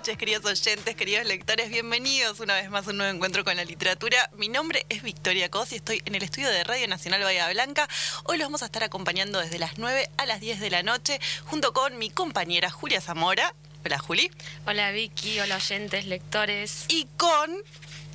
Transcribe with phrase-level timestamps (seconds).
[0.00, 1.68] noches, queridos oyentes, queridos lectores.
[1.68, 4.30] Bienvenidos una vez más a un nuevo encuentro con la literatura.
[4.38, 7.86] Mi nombre es Victoria Cos y estoy en el estudio de Radio Nacional Bahía Blanca.
[8.24, 11.20] Hoy los vamos a estar acompañando desde las 9 a las 10 de la noche
[11.44, 13.54] junto con mi compañera Julia Zamora.
[13.84, 14.30] Hola, Juli.
[14.66, 15.38] Hola, Vicky.
[15.38, 16.86] Hola, oyentes, lectores.
[16.88, 17.54] Y con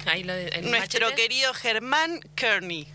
[0.08, 1.22] Ahí lo de- el nuestro machete.
[1.22, 2.88] querido Germán Kearney.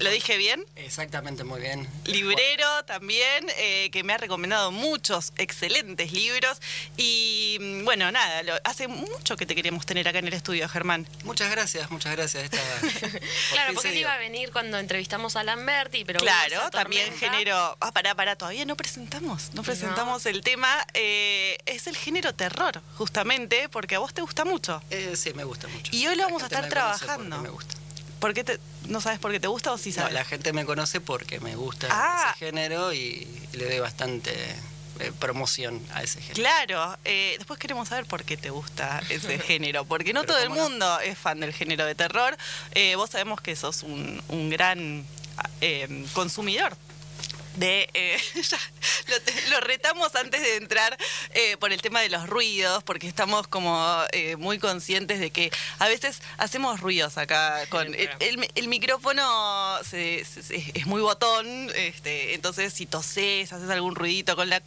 [0.00, 0.64] ¿Lo dije bien?
[0.76, 1.88] Exactamente, muy bien.
[2.04, 6.58] librero también, eh, que me ha recomendado muchos excelentes libros.
[6.96, 10.68] Y mm, bueno, nada, lo- hace mucho que te queríamos tener acá en el estudio,
[10.68, 11.06] Germán.
[11.24, 12.44] Muchas gracias, muchas gracias.
[12.44, 12.58] Esta,
[13.52, 17.76] Claro, porque él iba a venir cuando entrevistamos a Lamberti, pero claro, también género.
[17.80, 19.50] Ah, pará, pará, todavía no presentamos.
[19.54, 20.84] No presentamos el tema.
[20.94, 24.82] eh, es el género terror, justamente, porque a vos te gusta mucho.
[24.90, 25.94] Eh, sí, me gusta mucho.
[25.94, 27.40] Y hoy lo vamos a estar trabajando.
[27.40, 27.76] Me gusta.
[28.24, 28.58] ¿Por qué te,
[28.88, 30.14] ¿No sabes por qué te gusta o sí No, sabes?
[30.14, 32.30] la gente me conoce porque me gusta Ah.
[32.30, 34.32] ese género y, y le doy bastante
[34.98, 36.36] eh, promoción a ese género.
[36.36, 40.42] Claro, eh, después queremos saber por qué te gusta ese género, porque no Pero todo
[40.42, 40.54] el no.
[40.54, 42.34] mundo es fan del género de terror.
[42.72, 45.04] Eh, vos sabemos que sos un, un gran
[45.60, 46.74] eh, consumidor.
[47.56, 48.58] De, eh, ya
[49.50, 50.96] lo, retamos antes de entrar
[51.30, 55.50] eh, por el tema de los ruidos, porque estamos como eh, muy conscientes de que
[55.78, 61.00] a veces hacemos ruidos acá con el, el- el micrófono se- se- se- es muy
[61.00, 64.60] botón, este, entonces si toses, haces algún ruidito con la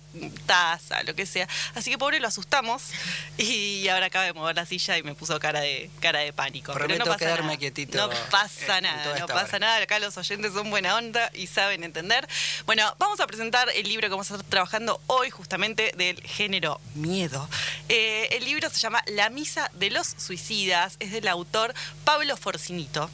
[0.46, 1.48] taza, lo que sea.
[1.76, 2.84] Así que pobre lo asustamos
[3.38, 6.72] y ahora acaba de mover la silla y me puso cara de cara de pánico.
[6.74, 7.58] Pero Prometo no pasa quedarme nada.
[7.58, 9.60] quietito, No pasa nada, toda no esta pasa hora.
[9.60, 9.84] nada.
[9.84, 12.28] Acá los oyentes son buena onda y saben entender.
[12.66, 16.80] Bueno, vamos a presentar el libro que vamos a estar trabajando hoy, justamente del género
[16.96, 17.50] miedo.
[17.90, 23.10] Eh, el libro se llama La Misa de los Suicidas, es del autor Pablo Forcinito.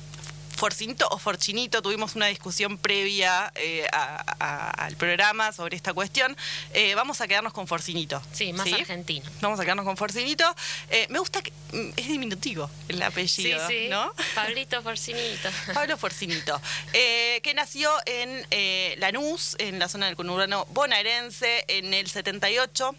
[0.68, 6.38] Forcinito o Forchinito, tuvimos una discusión previa eh, a- a- al programa sobre esta cuestión.
[6.74, 8.22] Eh, vamos a quedarnos con Forcinito.
[8.32, 9.30] Sí, más argentino.
[9.42, 10.46] Vamos a quedarnos con Forcinito.
[10.90, 13.88] Eh, me gusta que mm, es diminutivo el apellido, sí, sí.
[13.90, 14.14] ¿no?
[14.36, 15.50] Pablito Forcinito.
[15.74, 16.62] Pablo Forcinito,
[16.94, 18.48] que nació en
[19.02, 22.96] Lanús, en la zona del conurbano bonaerense, en el 78.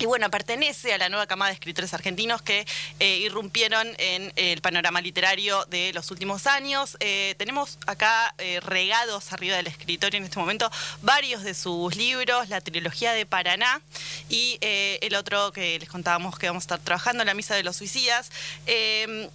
[0.00, 2.66] Y bueno, pertenece a la nueva camada de escritores argentinos que
[2.98, 6.96] eh, irrumpieron en el panorama literario de los últimos años.
[6.98, 10.68] Eh, tenemos acá eh, regados arriba del escritorio en este momento
[11.02, 13.80] varios de sus libros, la trilogía de Paraná
[14.28, 17.76] y el otro que les contábamos que vamos a estar trabajando, La Misa de los
[17.76, 18.30] Suicidas.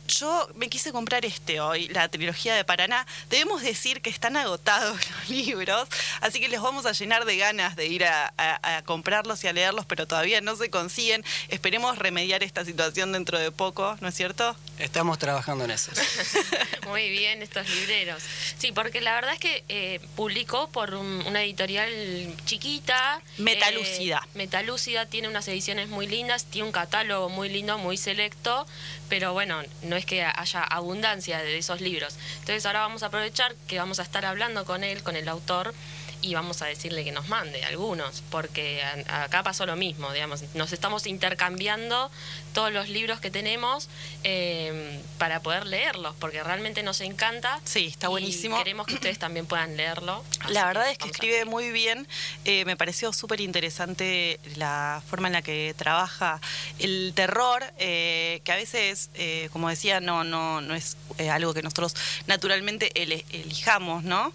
[0.08, 3.06] Yo me quise comprar este hoy, la trilogía de Paraná.
[3.30, 5.88] Debemos decir que están agotados los libros,
[6.22, 9.54] así que les vamos a llenar de ganas de ir a- a comprarlos y a
[9.54, 11.24] leerlos, pero todavía no se consiguen.
[11.50, 14.56] Esperemos remediar esta situación dentro de poco, ¿no es cierto?
[14.78, 15.92] Estamos trabajando en eso.
[16.88, 18.24] Muy bien estos libreros.
[18.58, 21.90] Sí, porque la verdad es que eh, publicó por un- una editorial
[22.46, 23.22] chiquita.
[23.38, 24.22] Metalúcida.
[24.26, 28.66] eh, Metalúcida tiene unas ediciones muy lindas, tiene un catálogo muy lindo, muy selecto,
[29.10, 32.16] pero bueno, no es que haya abundancia de esos libros.
[32.40, 35.74] Entonces ahora vamos a aprovechar que vamos a estar hablando con él, con el autor.
[36.22, 40.44] Y vamos a decirle que nos mande algunos, porque a- acá pasó lo mismo, digamos,
[40.54, 42.12] nos estamos intercambiando
[42.54, 43.88] todos los libros que tenemos
[44.26, 47.62] eh, para poder leerlos, porque realmente nos encanta.
[47.64, 48.58] Sí, está y buenísimo.
[48.58, 50.26] Queremos que ustedes también puedan leerlo.
[50.50, 52.06] La verdad es que escribe muy bien.
[52.44, 56.42] Eh, me pareció súper interesante la forma en la que trabaja
[56.80, 60.98] el terror, eh, que a veces, eh, como decía, no, no, no es
[61.32, 61.96] algo que nosotros
[62.28, 64.34] naturalmente ele- elijamos, ¿no?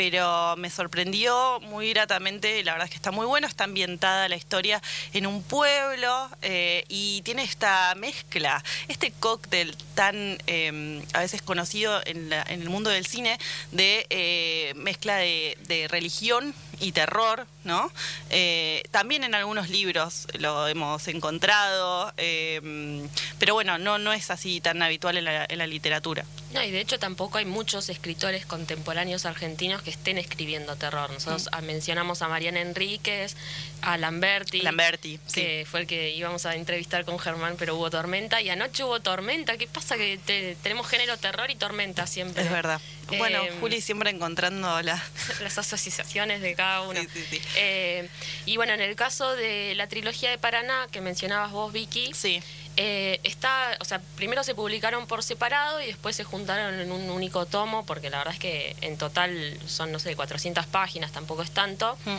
[0.00, 4.36] Pero me sorprendió muy gratamente, la verdad es que está muy bueno, está ambientada la
[4.36, 4.80] historia
[5.12, 12.00] en un pueblo eh, y tiene esta mezcla, este cóctel tan eh, a veces conocido
[12.06, 13.38] en, el mundo del cine
[13.72, 17.92] de eh, mezcla de, religión y terror, ¿no?
[18.30, 23.06] Eh, también en algunos libros lo hemos encontrado, eh,
[23.38, 26.24] pero bueno, no, no es así tan habitual en la, en la literatura.
[26.54, 31.10] No, y de hecho tampoco hay muchos escritores contemporáneos argentinos que estén escribiendo terror.
[31.10, 31.64] Nosotros Mm.
[31.66, 33.36] mencionamos a Mariana Enríquez,
[33.82, 34.60] a Lamberti.
[34.62, 35.40] Lamberti, sí.
[35.40, 38.40] que fue el que íbamos a entrevistar con Germán, pero hubo tormenta.
[38.40, 39.56] Y anoche hubo tormenta.
[39.58, 39.96] ¿Qué pasa?
[39.96, 42.42] Que te- tenemos género terror y tormenta siempre.
[42.44, 42.80] Es verdad.
[43.18, 45.02] Bueno, Eh, Juli siempre encontrando la...
[45.40, 47.00] las asociaciones de cada uno.
[47.00, 47.40] Sí, sí, sí.
[47.56, 48.08] Eh,
[48.46, 52.40] y bueno, en el caso de la trilogía de Paraná que mencionabas vos, Vicky, Sí.
[52.76, 57.10] Eh, está, o sea, primero se publicaron por separado y después se juntaron en un
[57.10, 61.42] único tomo, porque la verdad es que en total son, no sé, 400 páginas, tampoco
[61.42, 61.98] es tanto.
[62.06, 62.16] Mm.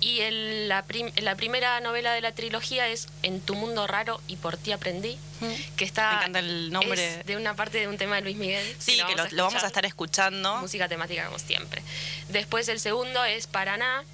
[0.00, 4.20] Y el- la, prim- la primera novela de la trilogía es En tu mundo raro
[4.28, 5.52] y por ti aprendí, Mm.
[5.76, 6.10] que está...
[6.10, 7.20] Me encanta el nombre.
[7.20, 8.76] es de una parte de un tema de Luis Miguel.
[8.78, 10.56] Sí, que lo, lo vamos a estar escuchando.
[10.58, 11.82] Música temática como siempre.
[12.28, 14.04] Después el segundo es Paraná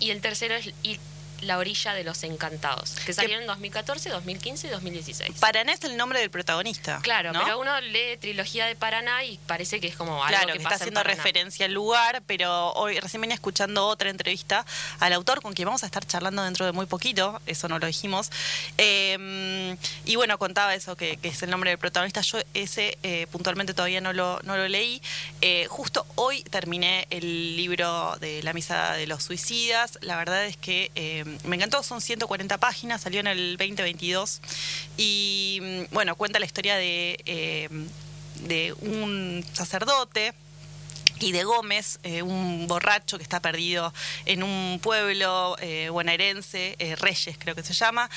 [0.00, 0.98] y el tercero es y
[1.42, 5.38] La orilla de los encantados, que salieron en 2014, 2015 y 2016.
[5.38, 7.00] Paraná es el nombre del protagonista.
[7.02, 7.42] Claro, ¿no?
[7.44, 10.64] pero uno lee trilogía de Paraná y parece que es como algo Claro, que que
[10.64, 14.64] pasa está en haciendo referencia al lugar, pero hoy recién venía escuchando otra entrevista
[15.00, 17.86] al autor con quien vamos a estar charlando dentro de muy poquito, eso no lo
[17.86, 18.30] dijimos.
[18.76, 22.20] Eh, y bueno, contaba eso, que, que es el nombre del protagonista.
[22.20, 25.02] Yo ese eh, puntualmente todavía no lo, no lo leí.
[25.40, 29.98] Eh, justo hoy terminé el libro de La Misa de los Suicidas.
[30.02, 34.40] La verdad es que eh, me encantó, son 140 páginas, salió en el 2022.
[34.96, 37.68] Y mm, bueno, cuenta la historia de, eh,
[38.42, 40.34] de un sacerdote
[41.20, 43.92] y de Gómez, eh, un borracho que está perdido
[44.24, 48.08] en un pueblo eh, bonaerense, eh, Reyes creo que se llama,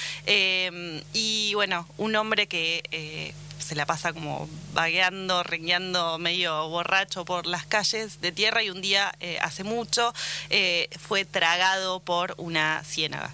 [1.14, 7.66] y bueno, un hombre que se la pasa como vagueando, rengueando, medio borracho por las
[7.66, 10.14] calles de tierra y un día, eh, hace mucho,
[10.50, 13.32] eh, fue tragado por una ciénaga.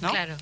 [0.00, 0.10] ¿no?
[0.10, 0.36] Claro.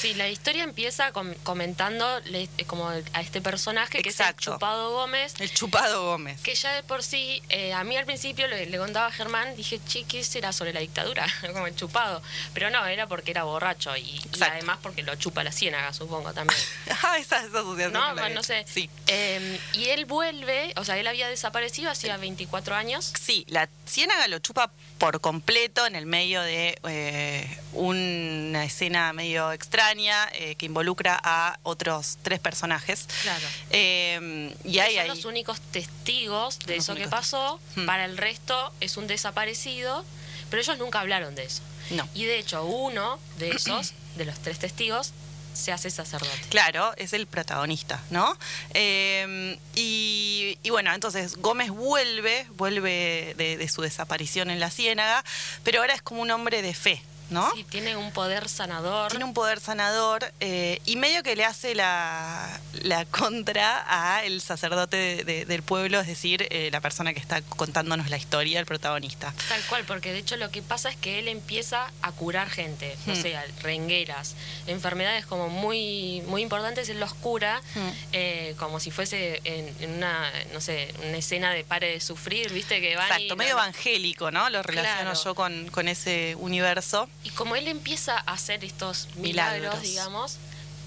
[0.00, 4.36] Sí, la historia empieza com- comentando le- como a este personaje que es el.
[4.36, 6.40] Chupado Gómez, El chupado Gómez.
[6.42, 9.56] que ya de por sí, eh, a mí al principio le, le contaba a Germán,
[9.56, 11.26] dije, che, ¿qué será sobre la dictadura?
[11.52, 12.22] como el chupado.
[12.54, 16.32] Pero no, era porque era borracho y, y además porque lo chupa la ciénaga, supongo
[16.32, 16.60] también.
[17.02, 18.34] Ah, esa, esa No, Bueno, vi.
[18.34, 18.64] no sé.
[18.66, 18.88] Sí.
[19.06, 23.12] Eh, y él vuelve, o sea, él había desaparecido hacía 24 años.
[23.20, 29.52] Sí, la ciénaga lo chupa por completo en el medio de eh, una escena medio
[29.52, 33.06] extraña eh, que involucra a otros tres personajes.
[33.22, 33.46] Claro.
[33.70, 35.08] Eh, y hay son ahí.
[35.08, 37.60] los únicos testigos de eso que pasó.
[37.74, 37.86] Hmm.
[37.86, 40.04] Para el resto es un desaparecido,
[40.50, 41.62] pero ellos nunca hablaron de eso.
[41.90, 42.08] No.
[42.14, 45.12] Y de hecho, uno de esos, de los tres testigos,
[45.56, 46.32] se hace sacerdote.
[46.50, 48.36] Claro, es el protagonista, ¿no?
[48.74, 55.24] Eh, y, y bueno, entonces Gómez vuelve, vuelve de, de su desaparición en la ciénaga,
[55.64, 57.50] pero ahora es como un hombre de fe, ¿no?
[57.54, 59.10] Sí, tiene un poder sanador.
[59.10, 64.40] Tiene un poder sanador eh, y medio que le hace la, la contra a el
[64.40, 68.60] sacerdote de- de- del pueblo, es decir, eh, la persona que está contándonos la historia,
[68.60, 69.34] el protagonista.
[69.48, 72.96] Tal cual, porque de hecho lo que pasa es que él empieza a curar gente,
[73.06, 73.22] o Hmm.
[73.22, 74.34] sea, rengueras,
[74.66, 77.88] enfermedades como muy muy importantes, él los cura Hmm.
[78.12, 82.52] eh, como si fuese en, en una, no sé, una escena de pare de sufrir,
[82.52, 84.48] viste que van y Exacto, medio evangélico, ¿no?
[84.50, 85.24] Lo relaciono Claro.
[85.24, 87.08] yo con, con ese universo.
[87.26, 89.82] Y como él empieza a hacer estos milagros, Milagros.
[89.82, 90.36] digamos,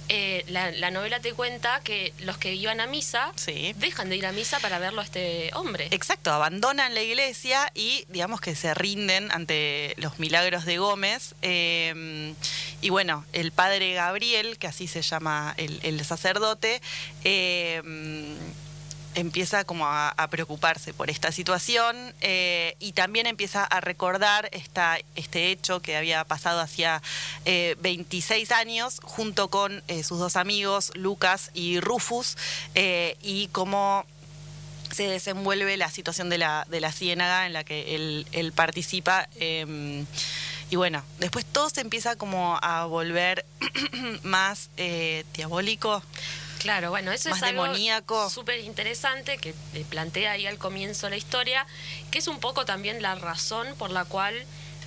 [0.07, 3.73] eh, la, la novela te cuenta que los que iban a misa Sí.
[3.75, 5.87] dejan de ir a misa para verlo a este hombre.
[5.91, 11.35] Exacto, abandonan la iglesia y digamos que se rinden ante los milagros de Gómez.
[11.41, 12.33] eh,
[12.81, 16.81] y bueno, el padre Gabriel, que así se llama el, el sacerdote,
[17.25, 17.81] eh,
[19.19, 25.51] empieza como a, preocuparse por esta situación eh, y también empieza a recordar esta, este
[25.51, 27.01] hecho que había pasado hacía
[27.45, 32.37] eh, 26 años junto con eh, sus dos amigos, Lucas y Rufus,
[32.75, 34.05] eh, y cómo
[34.91, 39.27] se desenvuelve la situación de la, de la ciénaga en la que él, participa.
[39.35, 40.05] eh,
[40.71, 43.45] y bueno, después todo se empieza como a volver
[44.23, 46.03] más eh, diabólico.
[46.59, 48.29] Claro, bueno, eso Más es algo demoníaco.
[48.29, 51.65] súper interesante que te plantea ahí al comienzo la historia,
[52.11, 54.35] que es un poco también la razón por la cual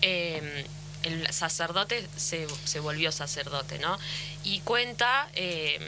[0.02, 0.66] eh,
[1.02, 3.98] el sacerdote se, se volvió sacerdote, ¿no?
[4.44, 5.78] Y cuenta eh,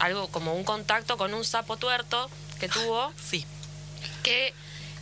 [0.00, 3.46] algo como un contacto con un sapo tuerto que tuvo, Sí.
[4.22, 4.52] que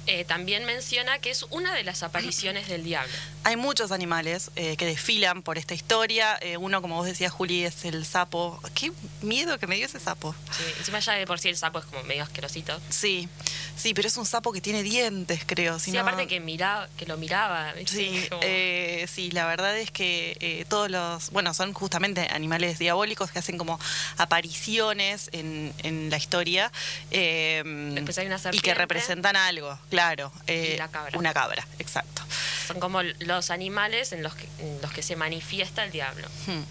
[0.07, 3.13] eh, también menciona que es una de las apariciones del diablo.
[3.45, 6.39] Hay muchos animales eh, que desfilan por esta historia.
[6.43, 8.61] Eh, uno, como vos decías, Juli, es el sapo.
[8.75, 8.93] Qué
[9.23, 10.35] miedo que me dio ese sapo.
[10.57, 12.79] Sí, encima ya de por sí el sapo es como medio asquerosito.
[12.91, 13.29] Sí,
[13.77, 15.79] sí, pero es un sapo que tiene dientes, creo.
[15.79, 17.73] si Sí, no- aparte que miraba, que lo miraba.
[17.87, 23.39] Sí, Como- sí, la verdad es que todos los, bueno, son justamente animales diabólicos que
[23.39, 23.79] hacen como
[24.19, 26.71] apariciones en, en la historia
[27.11, 28.75] Después hay una y que serpiente.
[28.75, 30.00] representan algo, claro.
[30.47, 31.19] Eh, la cabra.
[31.19, 32.23] Una cabra, exacto.
[32.67, 36.29] Son como los animales en los que, en los que se manifiesta el diablo.
[36.47, 36.63] Hmm.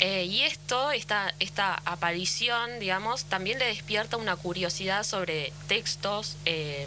[0.00, 6.86] Eh, y esto, esta, esta aparición, digamos, también le despierta una curiosidad sobre textos eh,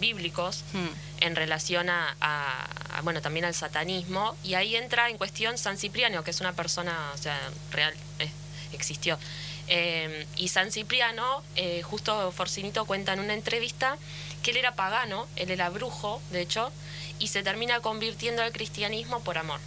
[0.00, 0.88] bíblicos Hmm.
[1.20, 2.66] en relación a, a-
[2.98, 4.36] a, bueno, también al satanismo.
[4.42, 7.38] Y ahí entra en cuestión San Cipriano, que es una persona, o sea,
[7.70, 8.30] real, eh,
[8.72, 9.18] existió.
[9.68, 13.96] Eh, y San Cipriano, eh, justo Forcinito cuenta en una entrevista
[14.46, 16.70] que él era pagano, él era brujo, de hecho,
[17.18, 19.58] y se termina convirtiendo al cristianismo por amor.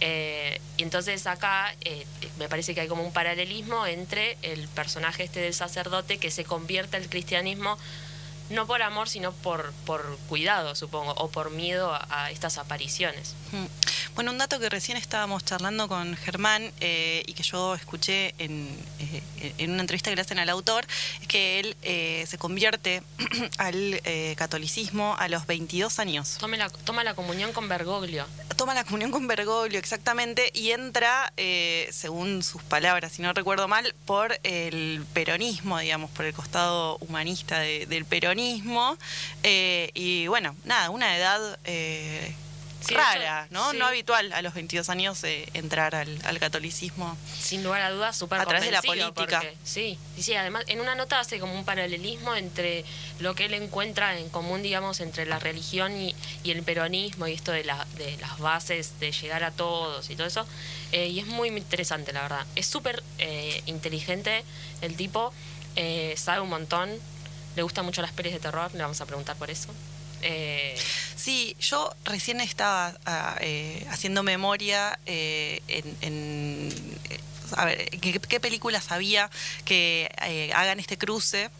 [0.00, 2.04] Eh, y entonces acá eh,
[2.36, 6.42] me parece que hay como un paralelismo entre el personaje este del sacerdote que se
[6.42, 7.78] convierte al cristianismo
[8.50, 13.34] no por amor, sino por, por cuidado, supongo, o por miedo a, a estas apariciones.
[13.52, 13.66] Mm.
[14.16, 18.66] Bueno, un dato que recién estábamos charlando con Germán eh, y que yo escuché en,
[18.98, 20.86] eh, en, una entrevista que le hacen al autor,
[21.20, 23.02] es que él eh, se convierte
[23.58, 24.00] al
[24.36, 26.38] catolicismo a los 22 años.
[26.40, 28.24] Toma la, toma la comunión con Bergoglio.
[28.56, 31.30] Toma la comunión con Bergoglio, exactamente, y entra,
[31.90, 37.58] según sus palabras, si no recuerdo mal, por el peronismo, digamos, por el costado humanista
[37.60, 38.35] del peronismo.
[38.36, 41.58] Y bueno, nada, una edad
[42.94, 43.72] rara, ¿no?
[43.72, 47.16] No habitual a los 22 años eh, entrar al, catolicismo.
[47.38, 49.42] Sin lugar a dudas, súper A través de la política.
[49.64, 52.84] sí, y sí, además, en una nota hace como un paralelismo entre
[53.20, 56.14] lo que él encuentra en común, digamos, entre la religión y,
[56.44, 60.26] el peronismo y esto de, la, de las bases de llegar a todos y todo
[60.26, 60.46] eso.
[60.92, 62.46] Eh, y es muy interesante, la verdad.
[62.54, 64.44] Es súper eh, inteligente
[64.80, 65.32] el tipo,
[66.16, 66.90] sabe un montón,
[67.56, 69.68] le gustan mucho las pelis de terror, le vamos a preguntar por eso.
[70.22, 70.76] Eh,
[71.16, 76.70] sí, yo recién estaba ah, eh, haciendo memoria eh, en,
[77.56, 79.30] a ver, ¿qué, películas había
[79.64, 80.10] que
[80.54, 81.50] hagan este cruce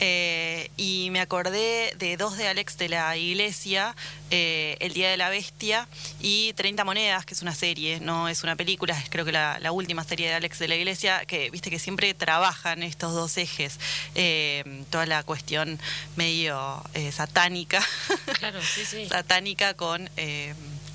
[0.00, 3.94] eh, y me acordé de dos de Alex de la Iglesia,
[4.30, 5.86] eh, El Día de la Bestia
[6.20, 9.72] y 30 Monedas, que es una serie, no es una película, es creo que la,
[9.72, 13.78] última serie de Alex de la Iglesia, que viste que siempre trabajan estos dos ejes,
[14.14, 15.78] eh, toda la cuestión
[16.16, 16.82] medio
[17.12, 17.84] satánica,
[18.38, 19.06] claro, sí, sí.
[19.08, 20.08] satánica con,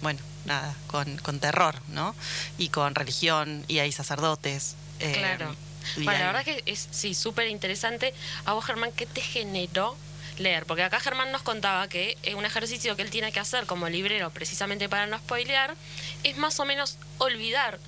[0.02, 2.16] bueno, nada, con, con terror, ¿no?
[2.58, 4.76] Y con religión, y hay sacerdotes.
[5.00, 5.56] claro
[5.96, 8.14] bueno, la verdad que es sí súper interesante.
[8.46, 9.98] A vos, Germán, ¿qué te generó
[10.38, 10.66] leer?
[10.66, 14.30] Porque acá Germán nos contaba que un ejercicio que él tiene que hacer como librero,
[14.32, 15.76] precisamente para no spoilear,
[16.24, 17.80] es más o menos olvidar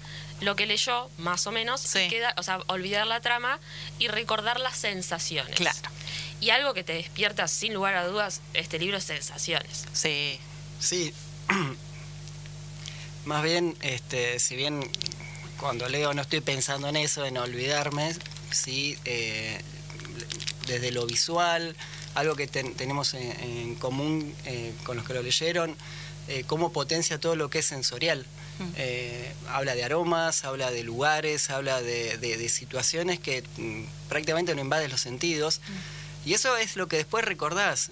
[0.41, 3.60] lo que leyó, más o menos, queda, o sea, olvidar la trama
[4.00, 5.55] y recordar las sensaciones.
[5.55, 5.77] Claro.
[6.39, 9.86] Y algo que te despierta, sin lugar a dudas, este libro es sensaciones.
[9.93, 10.39] Sí.
[10.79, 11.13] Sí.
[13.25, 14.89] Más bien, este, si bien
[15.61, 18.13] cuando leo no estoy pensando en eso, en olvidarme,
[18.49, 19.61] sí, eh,
[20.65, 21.75] desde lo visual,
[22.15, 25.75] algo que tenemos en, común eh, con los que lo leyeron,
[26.27, 28.25] eh, cómo potencia todo lo que es sensorial.
[28.59, 29.47] Mm.
[29.49, 35.01] habla de aromas, habla de lugares, habla de, situaciones que mm, prácticamente no invaden los
[35.01, 35.61] sentidos.
[35.67, 36.29] Mm.
[36.29, 37.91] Y eso es lo que después recordás.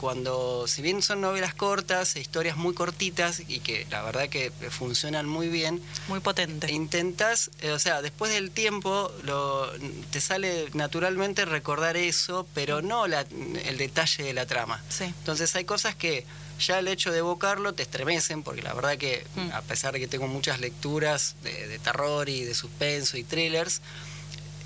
[0.00, 4.50] Cuando, si bien son novelas cortas, e historias muy cortitas y que la verdad que
[4.70, 5.82] funcionan muy bien.
[6.08, 6.72] Muy potente.
[6.72, 9.70] Intentas, eh, o sea, después del tiempo lo,
[10.10, 13.26] te sale naturalmente recordar eso, pero no la,
[13.64, 14.82] el detalle de la trama.
[14.88, 15.04] Sí.
[15.04, 16.24] Entonces hay cosas que
[16.58, 19.52] ya el hecho de evocarlo te estremecen, porque la verdad que mm.
[19.52, 23.80] a pesar de que tengo muchas lecturas de, de terror y de suspenso y thrillers,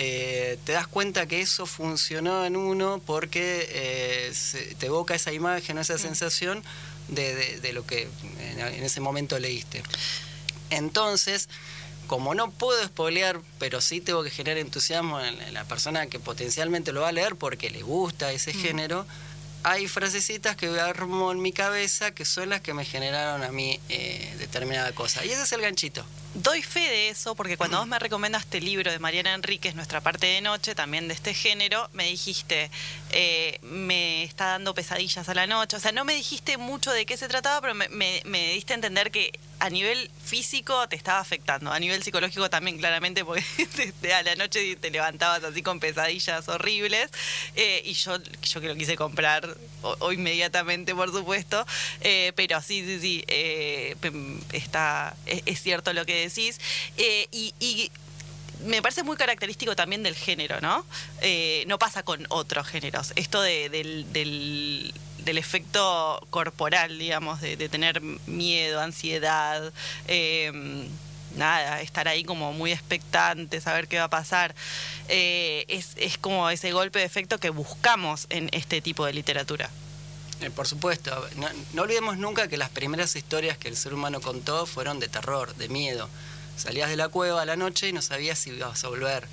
[0.02, 4.32] eh, te das cuenta que eso funcionó en uno porque eh,
[4.78, 6.64] te evoca esa imagen o esa sensación
[7.08, 9.82] de, lo que en, ese momento leíste.
[10.70, 11.50] Entonces,
[12.06, 16.92] como no puedo spoilear, pero sí tengo que generar entusiasmo en, la persona que potencialmente
[16.92, 18.62] lo va a leer porque le gusta ese mm.
[18.62, 19.06] género,
[19.64, 23.78] hay frasecitas que armo en mi cabeza que son las que me generaron a mí
[23.90, 25.26] eh, determinada cosa.
[25.26, 28.64] Y ese es el ganchito doy fe de eso porque cuando vos me recomendaste el
[28.64, 32.70] libro de Mariana Enríquez, Nuestra parte de noche, también de este género, me dijiste,
[33.12, 35.76] eh, me está dando pesadillas a la noche.
[35.76, 38.76] O sea, no me dijiste mucho de qué se trataba, pero me, me, diste a
[38.76, 43.44] entender que a nivel físico te estaba afectando, a nivel psicológico también claramente, porque
[44.14, 47.10] a la noche te levantabas así con pesadillas horribles.
[47.56, 51.66] Eh, y yo, yo que lo quise comprar o, inmediatamente, por supuesto.
[52.00, 53.24] Eh, pero sí, sí, sí,
[54.52, 56.60] está, es cierto lo que decís.
[56.96, 57.90] Eh, y,
[58.64, 60.84] me parece muy característico también del género, ¿no?
[61.22, 63.14] Eh, no pasa con otros géneros.
[63.16, 64.92] Esto del,
[65.24, 69.72] efecto corporal, digamos, de, tener miedo, ansiedad.
[70.08, 70.88] Em,
[71.36, 74.54] nada, estar ahí como muy expectante, saber qué va a pasar.
[75.08, 79.70] Eh, es, es como ese golpe de efecto que buscamos en este tipo de literatura.
[80.40, 81.10] Eh, por supuesto,
[81.74, 85.54] no, olvidemos nunca que las primeras historias que el ser humano contó fueron de terror,
[85.56, 86.08] de miedo.
[86.56, 89.26] Salías de la cueva a la noche y no sabías si ibas a volver.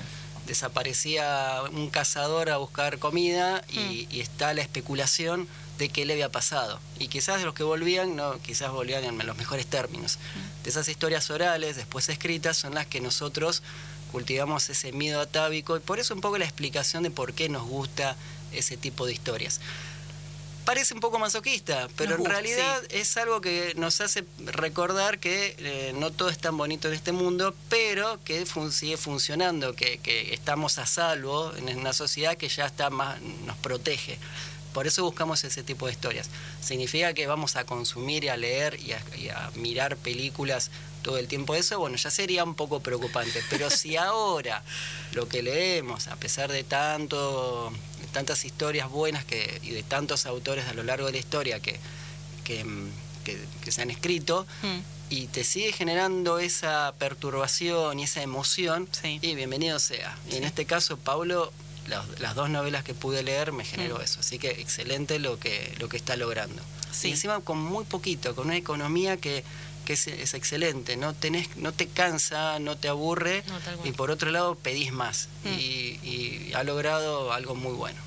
[0.46, 4.22] Desaparecía un cazador a buscar comida y, hmm.
[4.22, 5.48] está la especulación
[5.78, 6.80] de qué le había pasado.
[7.00, 10.18] Y quizás los que volvían, no, quizás volvían en los mejores términos.
[10.18, 10.64] Hmm.
[10.64, 13.64] De esas historias orales, después escritas, son las que nosotros
[14.12, 17.68] cultivamos ese miedo atávico y por eso un poco la explicación de por qué nos
[17.68, 18.16] gusta
[18.54, 19.60] ese tipo de historias
[20.68, 25.94] parece un poco masoquista, pero en realidad es algo que nos hace recordar que eh,
[25.96, 30.02] no todo es tan bonito en este mundo, pero que sigue funcionando, que,
[30.34, 34.20] estamos a salvo en una sociedad que ya está más, nos protege.
[34.74, 36.30] por eso buscamos ese tipo de historias.
[36.62, 40.70] ¿Significa que vamos a consumir y a leer y a, y a mirar películas
[41.08, 41.80] todo el tiempo eso?
[41.80, 43.42] Bueno, ya sería un poco preocupante.
[43.50, 44.62] Pero si ahora
[45.14, 47.72] lo que leemos, a pesar de tanto
[48.02, 51.62] de tantas historias buenas que, y de tantos autores a lo largo de la historia
[51.62, 51.80] que,
[52.44, 52.66] que,
[53.24, 54.80] que- que se han escrito, Mm.
[55.10, 59.20] y te sigue generando esa perturbación y esa emoción, Sí.
[59.22, 60.18] y bienvenido sea.
[60.30, 61.54] Y en este caso, Pablo,
[61.88, 64.02] las, las dos novelas que pude leer me generó Mm.
[64.02, 64.20] eso.
[64.20, 66.62] Así que excelente lo que, lo que está logrando.
[66.92, 67.08] Sí.
[67.08, 69.46] Y encima con muy poquito, con una economía que,
[69.88, 70.98] que es, es excelente.
[70.98, 75.30] No, tenés, no te cansa, no te aburre, No, y por otro lado pedís más.
[75.46, 75.48] Mm.
[75.48, 75.62] Y,
[76.04, 78.00] y ha logrado algo muy bueno.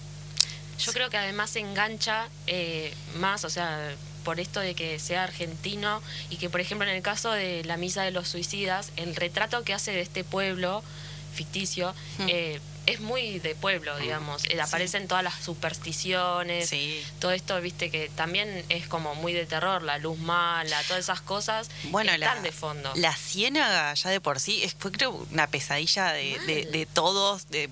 [0.79, 3.95] Yo creo que además engancha eh, más, o sea,
[4.25, 7.79] por esto de que sea argentino y que, por ejemplo, en el caso de la
[7.79, 10.83] Misa de los Suicidas, el retrato que hace de este pueblo
[11.35, 12.27] ficticio Mm.
[12.29, 14.45] eh, es muy de pueblo, digamos.
[14.47, 17.05] Eh, aparecen todas las supersticiones, Sí.
[17.21, 21.21] todo esto, viste, que también es como muy de terror, la luz mala, todas esas
[21.21, 22.93] cosas Bueno, están la, de fondo.
[22.97, 27.49] la ciénaga ya de por sí es, fue creo una pesadilla de, de- de todos
[27.51, 27.69] de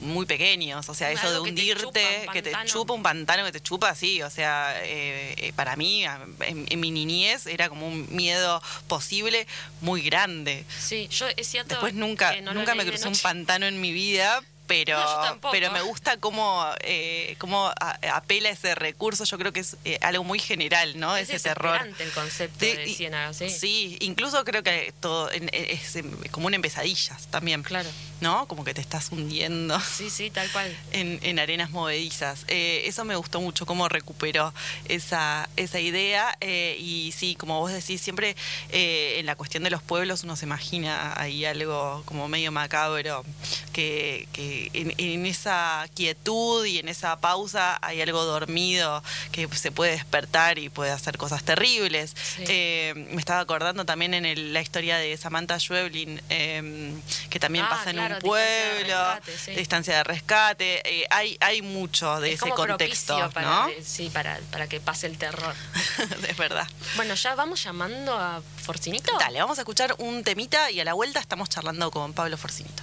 [0.00, 0.88] muy pequeños.
[0.88, 4.22] O sea, eso de hundirte, un que te chupa un pantano, que te chupa así.
[4.22, 9.46] O sea, eh, eh, para mí, en, en mi niñez, era como un miedo posible
[9.80, 10.64] muy grande.
[10.80, 11.70] Sí, yo es cierto.
[11.74, 15.80] Después nunca, no nunca me crucé un pantano en mi vida, pero, No, pero me
[15.82, 19.24] gusta cómo, eh, cómo a- apela ese recurso.
[19.24, 21.16] Yo creo que es eh, algo muy general, ¿no?
[21.16, 21.80] Es ese terror.
[21.98, 23.50] el concepto De- de, Ciénaga, sí.
[23.50, 27.62] Sí, incluso creo que todo en- es em, común en pesadillas también.
[27.64, 27.88] Claro.
[28.20, 28.46] ¿No?
[28.48, 30.76] Como que te estás hundiendo Sí, sí, tal cual.
[30.92, 32.44] en, en arenas movedizas.
[32.48, 34.52] Eh, eso me gustó mucho, cómo recuperó
[34.86, 36.36] esa, esa idea.
[36.40, 38.36] y sí, como vos decís, siempre
[38.70, 43.24] en la cuestión de los pueblos uno se imagina ahí algo como medio macabro,
[43.72, 49.70] que, que en, en esa quietud y en esa pausa hay algo dormido que se
[49.72, 52.14] puede despertar y puede hacer cosas terribles.
[52.36, 52.44] Sí.
[52.48, 56.92] Eh, me estaba acordando también en el- la historia de Samantha Schweblin, eh,
[57.30, 59.50] que también Ah, pasa en claro, un Distancia de pueblo, Rescate, sí.
[59.52, 60.82] distancia de rescate.
[61.02, 63.68] eh, hay, hay mucho de es ese como contexto, para, ¿no?
[63.84, 65.54] sí, para, para que pase el terror.
[66.28, 66.66] es verdad.
[66.96, 69.12] Bueno, ya vamos llamando a Forcinito.
[69.18, 72.82] Dale, vamos a escuchar un temita y a la vuelta estamos charlando con Pablo Forcinito.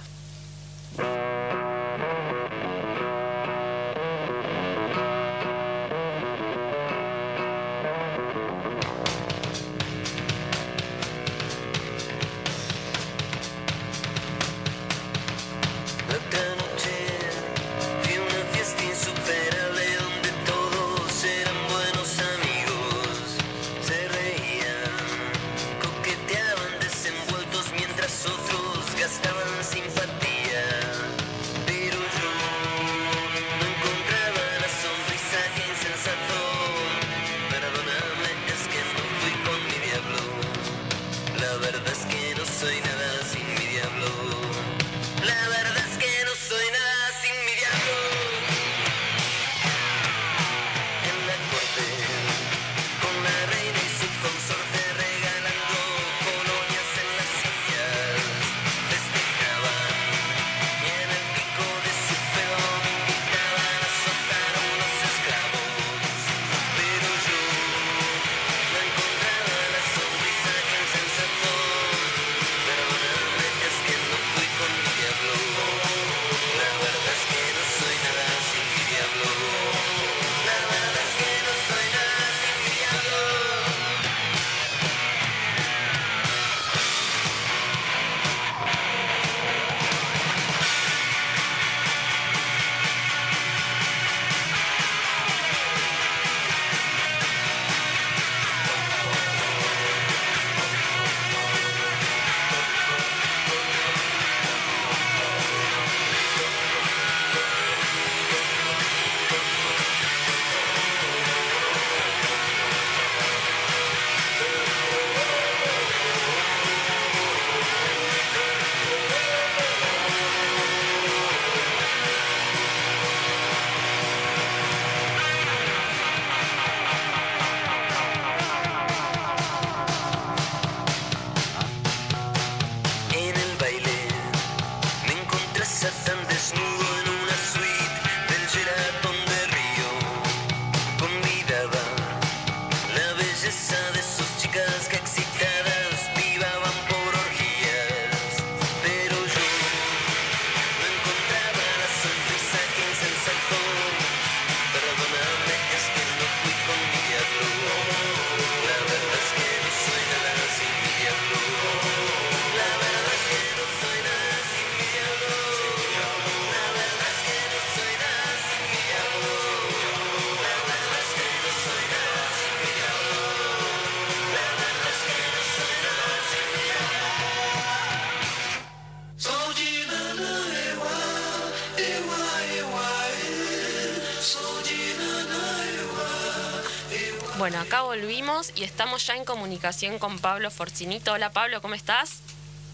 [187.46, 191.12] Bueno, acá volvimos y estamos ya en comunicación con Pablo Forcinito.
[191.12, 192.18] Hola Pablo, ¿cómo estás?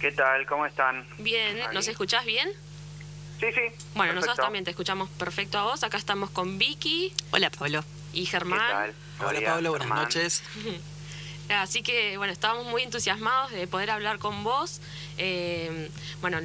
[0.00, 0.46] ¿Qué tal?
[0.46, 1.06] ¿Cómo están?
[1.18, 2.48] Bien, ¿nos escuchás bien?
[3.38, 3.60] Sí, sí.
[3.94, 5.84] Bueno, nosotros también te escuchamos perfecto a vos.
[5.84, 7.84] Acá estamos con Vicky Hola, Pablo.
[8.14, 8.60] y ¿Qué Germán.
[8.60, 8.94] tal?
[9.20, 10.04] Hola Pablo, buenas Germán.
[10.04, 10.42] noches.
[11.50, 14.80] Así que, bueno, estábamos muy entusiasmados de poder hablar con vos.
[15.18, 15.90] Eh,
[16.22, 16.40] bueno,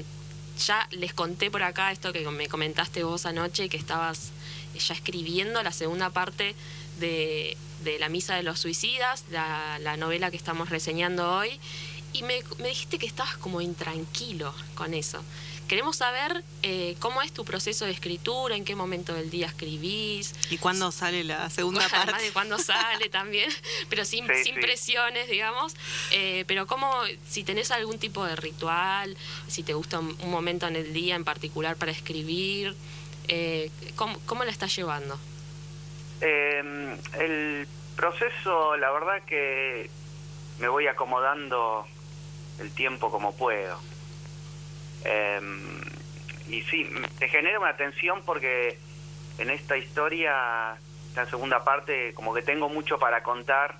[0.65, 4.33] ya les conté por acá esto que me comentaste vos anoche, que estabas
[4.77, 6.55] ya escribiendo la segunda parte
[6.99, 7.55] de,
[7.88, 11.60] de La Misa de los Suicidas, la, la novela que estamos reseñando hoy.
[12.13, 15.23] Y me, me dijiste que estabas como intranquilo con eso.
[15.67, 20.34] Queremos saber eh, cómo es tu proceso de escritura, en qué momento del día escribís,
[20.50, 22.23] ¿Y cuándo sale la segunda Además parte?
[22.23, 23.50] de cuándo sale también,
[23.89, 24.62] pero sin, Sí, sin sí.
[24.62, 25.73] presiones, digamos.
[26.12, 26.89] Eh, pero cómo,
[27.30, 29.15] si tenés algún tipo de ritual,
[29.50, 32.73] si te gusta un, un momento en el día en particular para escribir,
[33.28, 35.19] eh, ¿cómo, ¿cómo la estás llevando?
[36.21, 39.89] Eh, el proceso, la verdad que
[40.60, 41.86] me voy acomodando
[42.60, 43.80] el tiempo como puedo.
[45.03, 45.39] Eh,
[46.47, 48.80] y sí, te genera una tensión porque
[49.38, 50.77] en esta historia,
[51.10, 53.75] esta segunda parte, como que tengo mucho para contar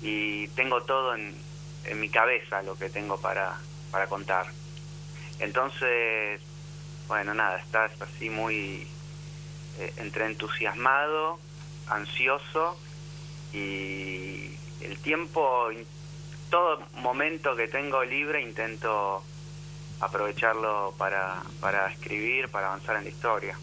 [0.00, 1.36] y tengo todo en,
[1.84, 3.58] en mi cabeza lo que tengo para,
[3.90, 4.46] para contar.
[5.40, 6.40] Entonces,
[7.06, 8.86] bueno, nada, estás así muy
[9.78, 11.38] eh, entre entusiasmado,
[11.88, 12.78] ansioso
[13.52, 15.68] y el tiempo,
[16.50, 19.22] todo momento que tengo libre intento
[20.00, 23.58] aprovecharlo para, para escribir, para avanzar en la historia.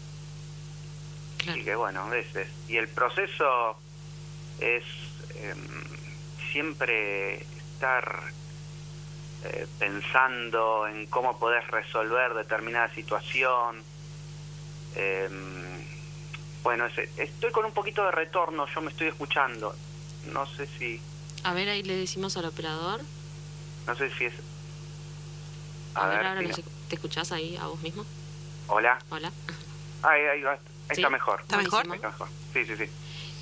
[1.38, 1.58] Claro.
[1.58, 2.48] Y que bueno, a veces.
[2.68, 3.78] Y el proceso
[4.60, 4.84] es
[5.36, 5.58] em,
[6.52, 8.22] siempre estar
[9.44, 13.82] eh, pensando en cómo podés resolver determinada situación.
[14.94, 15.65] Em,
[16.66, 19.72] bueno, ese- estoy con un poquito de retorno, yo me estoy escuchando.
[20.32, 21.00] No sé si,
[21.44, 23.02] A ver, ahí le decimos al operador.
[23.86, 24.34] no sé si es.
[25.94, 28.04] A, A ver, ver, ahora si no ¿te escuchás ahí a vos mismo?
[28.66, 28.98] Hola.
[29.10, 29.30] Hola.
[30.02, 30.54] Ahí, ahí va.
[30.54, 30.58] Ahí
[30.96, 31.02] Sí.
[31.02, 31.40] está mejor.
[31.42, 31.86] ¿Está mejor?
[31.86, 32.28] Está mejor.
[32.52, 32.84] Sí, sí, sí.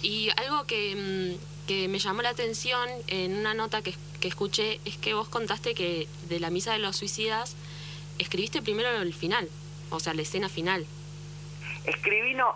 [0.03, 0.95] Y algo que,
[1.41, 5.31] mm, que me llamó la atención en una nota que, que escuché es que vos
[5.31, 7.57] contaste que de la misa de los suicidas
[8.19, 9.49] escribiste primero el final,
[9.89, 10.85] o sea, la escena final.
[11.87, 12.55] Escribí no,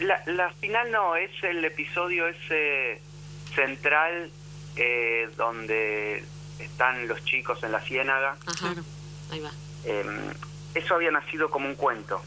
[0.00, 3.00] la, la final no, es el episodio ese
[3.54, 4.30] central
[4.76, 6.24] eh, donde
[6.58, 8.36] están los chicos en la ciénaga.
[8.46, 8.74] Ajá.
[9.30, 9.50] Ahí va.
[9.84, 10.04] Eh,
[10.74, 12.20] eso había nacido como un cuento.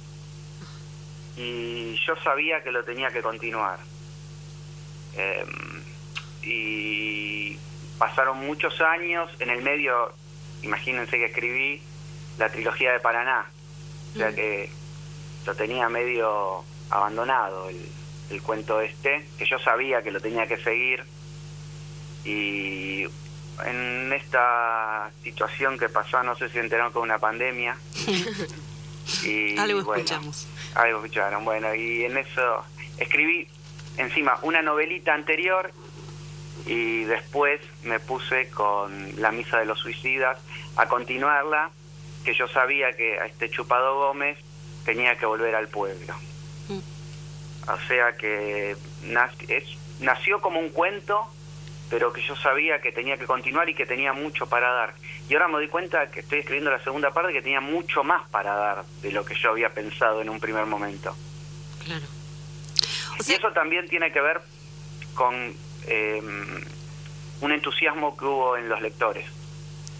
[1.36, 3.80] Y yo sabía que lo tenía que continuar.
[5.16, 5.46] Eh,
[6.44, 7.58] y
[7.98, 10.14] pasaron muchos años, en el medio,
[10.62, 11.82] imagínense que escribí
[12.38, 13.46] la trilogía de Paraná.
[14.14, 14.36] O sea Mm.
[14.36, 14.70] que
[15.46, 16.64] lo tenía medio
[16.98, 17.90] abandonado el,
[18.30, 21.04] el cuento este, que yo sabía que lo tenía que seguir.
[22.26, 23.06] Y
[23.66, 27.78] en esta situación que pasó, no sé si enteraron con una pandemia.
[29.24, 30.48] y Algo bueno, escuchamos.
[30.76, 32.64] algo escucharon, bueno, y en eso
[32.98, 33.48] escribí
[33.98, 35.72] encima una novelita anterior
[36.66, 40.38] y después me puse con La Misa de los Suicidas
[40.78, 41.70] a continuarla,
[42.24, 44.38] que yo sabía que a este Chupado Gómez
[44.86, 46.16] tenía que volver al pueblo.
[47.68, 48.76] O sea que
[49.48, 49.64] es,
[50.00, 51.28] nació como un cuento,
[51.90, 54.94] pero que yo sabía que tenía que continuar y que tenía mucho para dar.
[55.30, 58.28] Y ahora me doy cuenta que estoy escribiendo la segunda parte que tenía mucho más
[58.30, 61.16] para dar de lo que yo había pensado en un primer momento.
[61.86, 62.06] Claro.
[63.20, 64.42] O Y eso también tiene que ver
[65.14, 65.54] con
[65.88, 66.22] eh,
[67.42, 69.26] un entusiasmo que hubo en los lectores,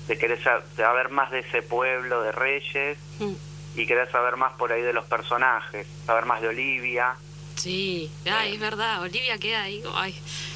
[0.08, 3.34] de querer sa- saber más de ese pueblo de reyes mm,
[3.76, 7.16] y querer saber más por ahí de los personajes, saber más de Olivia.
[7.64, 9.82] Sí, ay, es verdad, Olivia queda ahí.
[9.94, 10.14] Ay,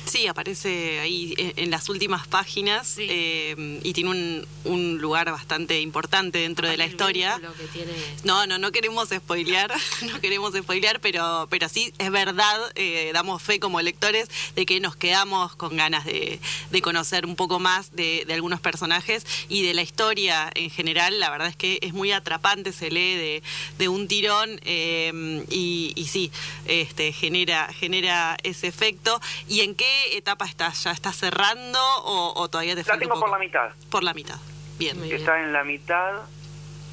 [0.08, 3.08] sí, aparece ahí en, en las últimas páginas Sí.
[3.10, 7.38] eh, y tiene un, un lugar bastante importante dentro de la historia.
[7.38, 7.92] vínculo que tiene.
[8.24, 9.72] No, no, no queremos spoilear,
[10.04, 14.80] no queremos spoilear, pero, pero sí es verdad, eh, damos fe como lectores de que
[14.80, 16.40] nos quedamos con ganas de,
[16.72, 21.20] de conocer un poco más de, de algunos personajes y de la historia en general.
[21.20, 23.44] La verdad es que es muy atrapante, se lee de,
[23.78, 26.32] de un tirón eh, y, y sí,
[26.66, 29.20] este, genera, genera ese efecto.
[29.48, 30.84] ¿Y en qué etapa estás?
[30.84, 33.70] ¿Ya estás cerrando o, o todavía te La falta tengo un por la mitad.
[33.90, 34.38] Por la mitad.
[34.78, 35.02] Bien.
[35.02, 35.16] Bien.
[35.16, 36.14] está en la mitad.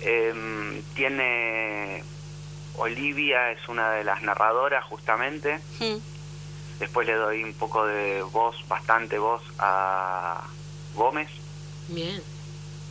[0.00, 2.02] eh, tiene
[2.76, 5.60] Olivia es una de las narradoras justamente.
[5.80, 5.96] Mm.
[6.78, 10.42] Después le doy un poco de voz, bastante voz a
[10.94, 11.28] Gómez.
[11.88, 12.22] Bien.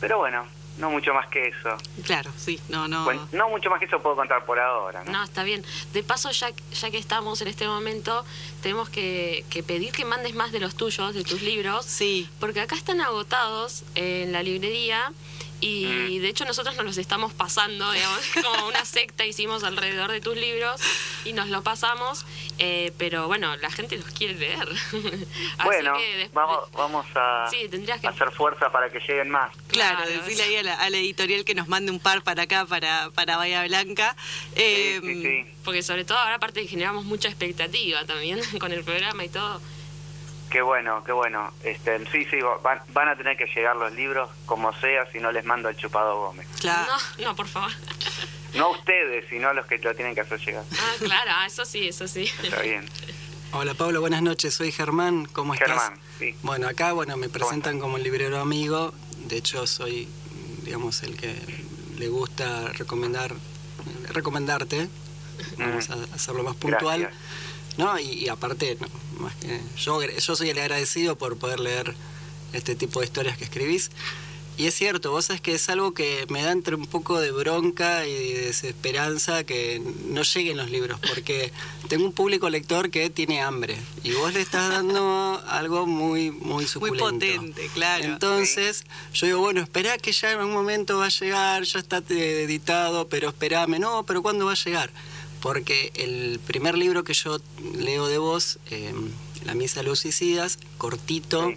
[0.00, 0.44] Pero bueno,
[0.78, 1.76] no mucho más que eso.
[2.04, 3.04] Claro, sí, no, no.
[3.04, 5.12] Bueno, no mucho más que eso puedo contar por ahora, ¿no?
[5.12, 5.64] No, está bien.
[5.92, 8.24] De paso, ya, ya que estamos en este momento,
[8.62, 11.84] tenemos que, que pedir que mandes más de los tuyos, de tus libros.
[11.84, 12.28] Sí.
[12.40, 15.12] Porque acá están agotados en la librería
[15.60, 16.22] y Mm.
[16.22, 20.36] de hecho nosotros nos los estamos pasando, digamos, como una secta hicimos alrededor de tus
[20.36, 20.80] libros
[21.24, 22.26] y nos lo pasamos,
[22.58, 24.68] eh, pero bueno, la gente los quiere leer.
[24.98, 29.30] Así bueno, que des- vamos, vamos a Sí, tendrías que- hacer fuerza para que lleguen
[29.30, 29.50] más.
[29.68, 32.42] Claro, Claro, decirle ahí a la, a la editorial que nos mande un par para
[32.42, 34.16] acá, para, para Bahía Blanca.
[34.56, 35.50] Eh, Sí, sí, sí.
[35.64, 39.60] Porque sobre todo ahora aparte generamos mucha expectativa también con el programa y todo.
[40.54, 41.52] Qué bueno, qué bueno.
[41.64, 45.32] Este, sí, sí, van, van a tener que llegar los libros como sea si no
[45.32, 46.46] les mando al chupado Gómez.
[46.60, 46.92] Claro.
[47.18, 47.72] No, no, por favor.
[48.54, 50.62] No ustedes, sino los que lo tienen que hacer llegar.
[50.78, 52.30] Ah, claro, ah, eso sí, eso sí.
[52.40, 52.88] Está bien.
[53.50, 55.70] Hola Pablo, buenas noches, soy Germán, ¿cómo estás?
[55.70, 56.36] Germán, sí.
[56.42, 58.94] Bueno, acá bueno, me presentan como el librero amigo,
[59.26, 60.08] de hecho soy,
[60.62, 61.34] digamos, el que
[61.98, 63.34] le gusta recomendar,
[64.12, 64.88] recomendarte,
[65.58, 67.00] vamos a hacerlo más puntual.
[67.00, 67.43] Gracias.
[67.76, 68.88] No, y, y aparte, no,
[69.20, 71.94] más que yo, yo soy el agradecido por poder leer
[72.52, 73.90] este tipo de historias que escribís.
[74.56, 77.32] Y es cierto, vos sabés que es algo que me da entre un poco de
[77.32, 81.52] bronca y de desesperanza que no lleguen los libros, porque
[81.88, 86.66] tengo un público lector que tiene hambre y vos le estás dando algo muy, muy
[86.78, 88.04] Muy potente, claro.
[88.04, 91.98] Entonces, yo digo, bueno, esperá que ya en algún momento va a llegar, ya está
[92.10, 94.92] eh, editado, pero esperame, no, pero ¿cuándo va a llegar?
[95.44, 97.38] Porque el primer libro que yo
[97.76, 98.94] leo de vos, eh,
[99.44, 101.56] La Misa de los Suicidas, cortito, Sí.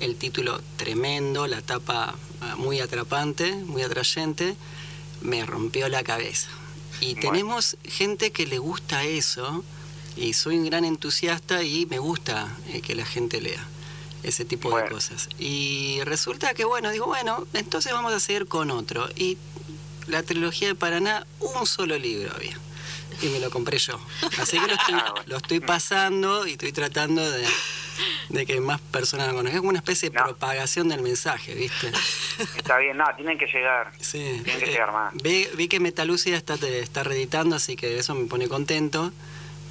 [0.00, 4.56] el título tremendo, la tapa ah, muy atrapante, muy atrayente,
[5.20, 6.48] me rompió la cabeza.
[7.00, 7.30] Y Bueno.
[7.30, 9.62] tenemos gente que le gusta eso,
[10.16, 13.64] y soy un gran entusiasta y me gusta eh, que la gente lea
[14.24, 15.28] ese tipo de cosas.
[15.38, 19.08] Y resulta que, bueno, digo, bueno, entonces vamos a seguir con otro.
[19.14, 19.38] Y
[20.08, 22.58] la trilogía de Paraná, un solo libro había.
[23.22, 23.98] Y me lo compré yo.
[24.38, 25.24] Así que lo estoy, Ah, bueno.
[25.26, 27.46] lo estoy pasando y estoy tratando de,
[28.30, 29.54] de que más personas lo conozcan.
[29.54, 30.24] Es como una especie de No.
[30.24, 31.90] propagación del mensaje, ¿viste?
[32.56, 33.92] Está bien, no, tienen que llegar.
[34.00, 34.18] Sí.
[34.44, 35.14] Tienen que Eh, llegar más.
[35.22, 39.12] vi, vi que Metalúcida está, te- está reeditando, así que eso me pone contento.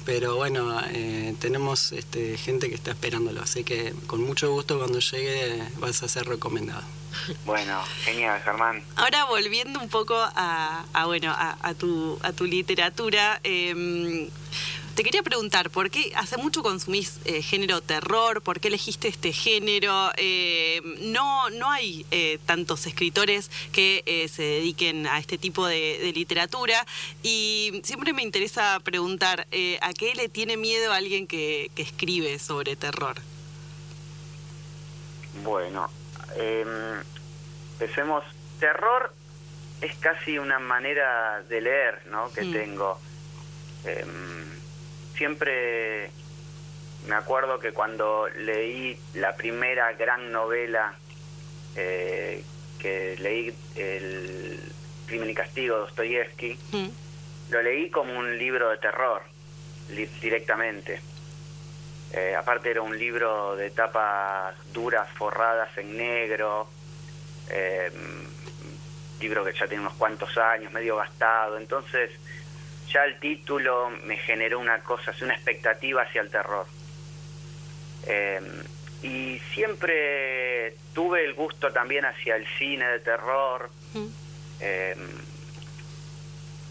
[0.06, 4.98] Pero bueno, eh, tenemos este, gente que está esperándolo, así que con mucho gusto cuando
[4.98, 6.82] llegue vas a ser recomendado.
[7.44, 8.82] Bueno, genial, Germán.
[8.96, 14.28] Ahora volviendo un poco a, a, bueno a, a tu a tu literatura, eh,
[14.94, 19.32] te quería preguntar por qué hace mucho consumís eh, género terror, por qué elegiste este
[19.32, 20.10] género.
[20.16, 25.98] Eh, no no hay eh, tantos escritores que eh, se dediquen a este tipo de,
[26.02, 26.84] de literatura
[27.22, 29.46] y siempre me interesa preguntar
[29.80, 33.16] a qué le tiene miedo alguien que, que escribe sobre terror.
[35.44, 35.88] Bueno,
[36.36, 36.64] eh,
[37.72, 38.24] empecemos.
[38.58, 39.12] Terror
[39.80, 42.30] es casi una manera de leer, ¿no?
[42.32, 43.00] Que tengo.
[43.84, 44.04] Eh,
[45.16, 46.10] siempre
[47.06, 50.94] me acuerdo que cuando leí la primera gran novela
[51.76, 52.44] eh,
[52.78, 54.60] que leí, el
[55.06, 56.88] Crimen y Castigo, Dostoyevsky, Mm,
[57.50, 59.22] lo leí como un libro de terror,
[60.20, 61.00] directamente.
[62.12, 66.68] Eh, aparte era un libro de tapas duras, forradas en negro,
[67.48, 67.90] eh,
[69.20, 72.10] libro que ya tiene unos cuantos años, medio gastado, entonces
[72.88, 76.66] ya el título me generó una cosa, una expectativa hacia el terror.
[78.06, 78.40] Eh,
[79.02, 84.08] y siempre tuve el gusto también hacia el cine de terror, mm,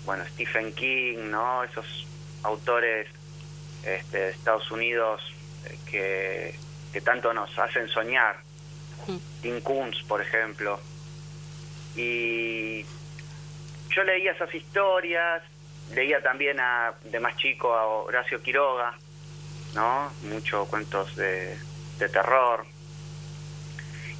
[0.05, 1.63] bueno, Stephen King, ¿no?
[1.63, 2.07] Esos
[2.43, 3.07] autores
[3.83, 5.21] este, de Estados Unidos
[5.65, 6.55] eh, que,
[6.93, 8.37] que tanto nos hacen soñar.
[9.07, 9.17] mm.
[9.41, 10.79] Tim Kunz, por ejemplo.
[11.95, 12.85] Y
[13.89, 15.41] yo leía esas historias,
[15.93, 18.93] leía también a, de más chico a Horacio Quiroga,
[19.73, 20.11] ¿no?
[20.23, 21.57] Muchos cuentos de,
[21.97, 22.65] de terror.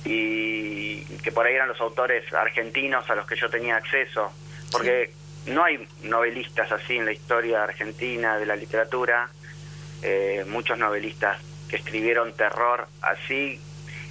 [0.06, 4.32] Y que por ahí eran los autores argentinos a los que yo tenía acceso,
[4.72, 5.12] porque
[5.46, 9.30] no hay novelistas así en la historia argentina de la literatura,
[10.02, 13.60] eh, muchos novelistas que escribieron terror así,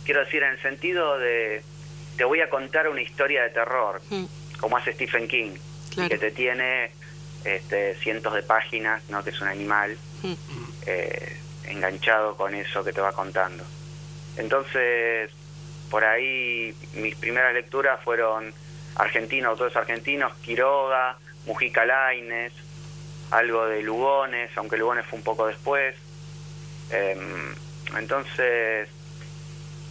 [0.04, 1.62] quiero decir, en el sentido de,
[2.16, 4.24] te voy a contar una historia de terror, mm,
[4.60, 5.52] como hace Stephen King,
[5.94, 6.10] Claro.
[6.10, 6.90] que te tiene
[7.44, 9.24] este, cientos de páginas, ¿no?
[9.24, 10.32] que es un animal, mm.
[10.86, 13.64] eh, enganchado con eso que te va contando.
[14.36, 15.30] Entonces,
[15.90, 18.52] por ahí mis primeras lecturas fueron
[18.96, 22.52] argentinos, autores argentinos, Quiroga, Mujica Lainez,
[23.30, 25.94] algo de Lugones, aunque Lugones fue un poco después.
[26.90, 27.54] Em,
[27.98, 28.88] entonces,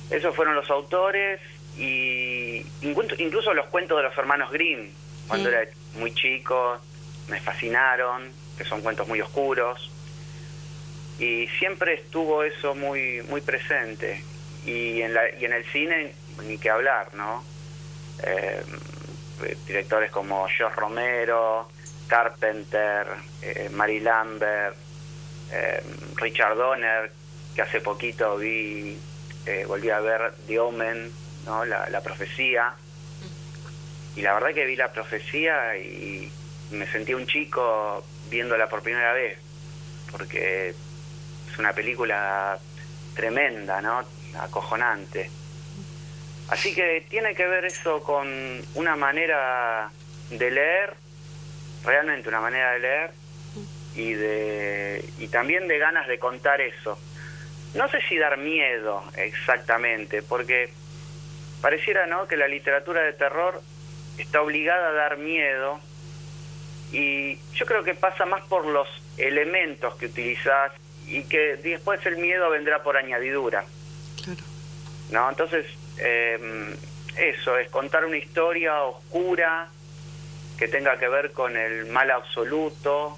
[0.09, 1.39] esos fueron los autores
[1.77, 4.89] y incluso, los cuentos de los hermanos Grimm,
[5.27, 6.79] cuando era muy chico,
[7.27, 9.91] me fascinaron, que son cuentos muy oscuros.
[11.19, 14.23] Y siempre estuvo eso muy muy presente.
[14.65, 17.43] Y en, la, y en el cine, ni que hablar, ¿no?
[18.23, 18.63] Eh,
[19.65, 21.69] directores como George Romero,
[22.07, 23.07] Carpenter,
[23.41, 24.75] eh, Mary Lambert,
[25.51, 25.83] eh,
[26.15, 27.11] Richard Donner,
[27.55, 28.97] que hace poquito vi,
[29.45, 31.11] eh, volví a ver The Omen,
[31.45, 31.65] ¿no?
[31.65, 32.73] la, la profecía.
[34.15, 36.31] Y la verdad que vi la profecía y
[36.71, 39.37] me sentí un chico viéndola por primera vez,
[40.11, 42.57] porque es una película
[43.15, 44.03] tremenda, ¿no?
[44.39, 45.29] Acojonante.
[46.49, 48.27] Así que tiene que ver eso con
[48.75, 49.89] una manera
[50.29, 50.95] de leer,
[51.83, 53.11] realmente una manera de leer,
[53.95, 56.99] y, de, y también de ganas de contar eso.
[57.73, 60.71] No sé si dar miedo exactamente, porque
[61.61, 62.27] pareciera ¿no?
[62.27, 63.61] que la literatura de terror
[64.17, 65.79] está obligada a dar miedo,
[66.91, 68.87] y yo creo que pasa más por los
[69.17, 70.71] elementos que utilizás
[71.07, 73.65] y que después el miedo vendrá por añadidura.
[74.23, 74.43] Claro.
[75.11, 75.29] ¿no?
[75.29, 75.65] Entonces,
[75.97, 76.75] eh,
[77.17, 79.69] eso, es contar una historia oscura
[80.57, 83.17] que tenga que ver con el mal absoluto,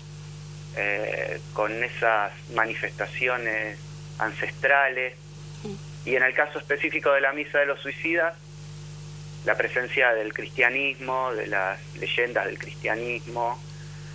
[0.76, 3.80] eh, con esas manifestaciones
[4.18, 5.16] ancestrales,
[6.06, 8.36] y en el caso específico de la Misa de los Suicidas,
[9.46, 13.62] la presencia del cristianismo, de las leyendas del cristianismo,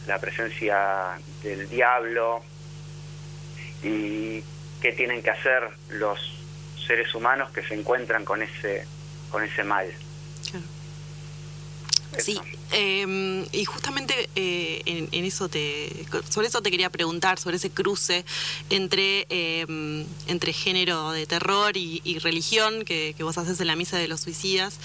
[0.06, 2.42] la presencia del diablo,
[3.82, 4.42] y
[4.80, 6.18] qué tienen que hacer los
[6.86, 8.86] seres humanos que se encuentran con ese
[9.30, 9.86] con ese mal.
[12.18, 12.38] Sí,
[12.72, 15.90] eh, y justamente eh, en, en eso te,
[16.28, 18.24] sobre eso te quería preguntar, sobre ese cruce
[18.70, 23.76] entre, eh, entre género de terror y, y religión que, que vos haces en la
[23.76, 24.78] misa de los suicidas.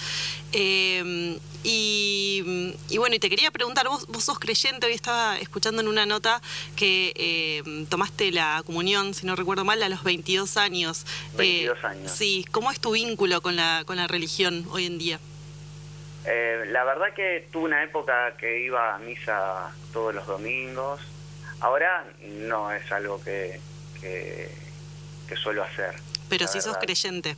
[0.52, 5.82] Eh, y, y bueno, y te quería preguntar, vos, vos sos creyente, hoy estaba escuchando
[5.82, 6.40] en una nota
[6.74, 11.04] que eh, tomaste la comunión, si no recuerdo mal, a los 22 años.
[11.36, 12.12] 22 años.
[12.12, 15.20] Sí, ¿cómo es tu vínculo con la, con la religión hoy en día?
[16.26, 21.00] Eh, la verdad que tuve una época que iba a misa todos los domingos.
[21.60, 23.60] Ahora no es algo que,
[24.00, 24.48] que,
[25.28, 25.94] que suelo hacer.
[26.28, 27.36] Pero si sos creyente.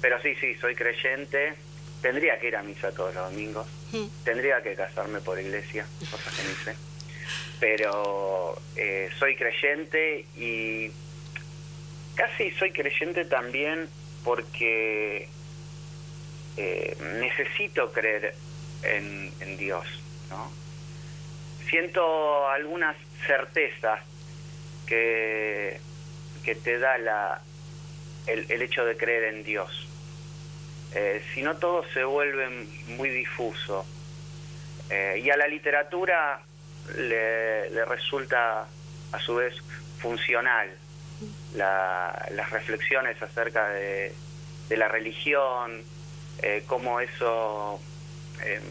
[0.00, 1.54] Pero sí, sí, soy creyente.
[2.00, 3.66] Tendría que ir a misa todos los domingos.
[3.92, 4.06] Mm.
[4.24, 6.76] Tendría que casarme por iglesia, cosa que no hice.
[7.58, 10.92] Pero eh, soy creyente y
[12.14, 13.88] casi soy creyente también
[14.24, 15.28] porque
[16.58, 18.34] eh, necesito creer
[18.82, 19.86] en, Dios.
[21.70, 24.00] Siento algunas certezas
[24.86, 25.80] que,
[26.42, 27.40] que te da la,
[28.26, 29.86] el, hecho de creer en Dios.
[30.94, 32.48] Eh, si no todo se vuelve
[32.88, 33.86] muy difuso.
[34.90, 36.40] Eh, y a la literatura
[36.96, 38.66] le, resulta
[39.12, 39.54] a su vez
[40.00, 40.70] funcional
[41.54, 44.12] la- las reflexiones acerca de
[44.70, 45.82] la religión,
[46.42, 47.80] eh, cómo eso
[48.44, 48.62] em,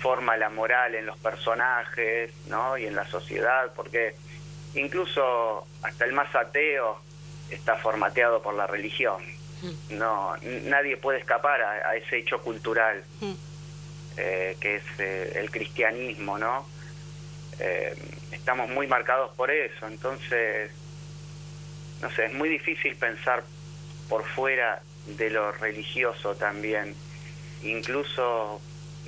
[0.00, 2.76] forma la moral en los personajes ¿no?
[2.78, 4.14] y en la sociedad, porque
[4.74, 7.00] incluso hasta el más ateo
[7.50, 9.22] está formateado por la religión.
[9.90, 13.32] No, n- nadie puede escapar a, a ese hecho cultural Mm.
[14.18, 16.66] eh, que es eh, el cristianismo, ¿no?
[17.58, 17.94] Eh,
[18.30, 20.70] estamos muy marcados por eso, entonces,
[22.00, 23.42] no sé, es muy difícil pensar
[24.08, 24.80] por fuera
[25.16, 26.94] de lo religioso también,
[27.62, 28.60] incluso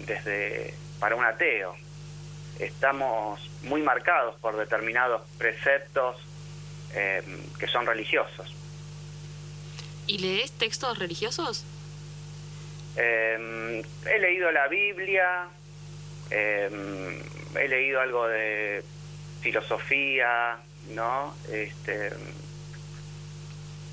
[0.06, 1.74] desde para un ateo.
[2.58, 6.16] Estamos muy marcados por determinados preceptos
[6.94, 7.22] eh,
[7.58, 8.54] que son religiosos.
[10.06, 11.64] ¿Y lees textos religiosos?
[12.96, 15.46] Eh, he leído la Biblia,
[16.30, 17.22] eh,
[17.58, 18.82] he leído algo de
[19.40, 20.58] filosofía,
[20.90, 21.34] ¿no?
[21.50, 22.10] Este,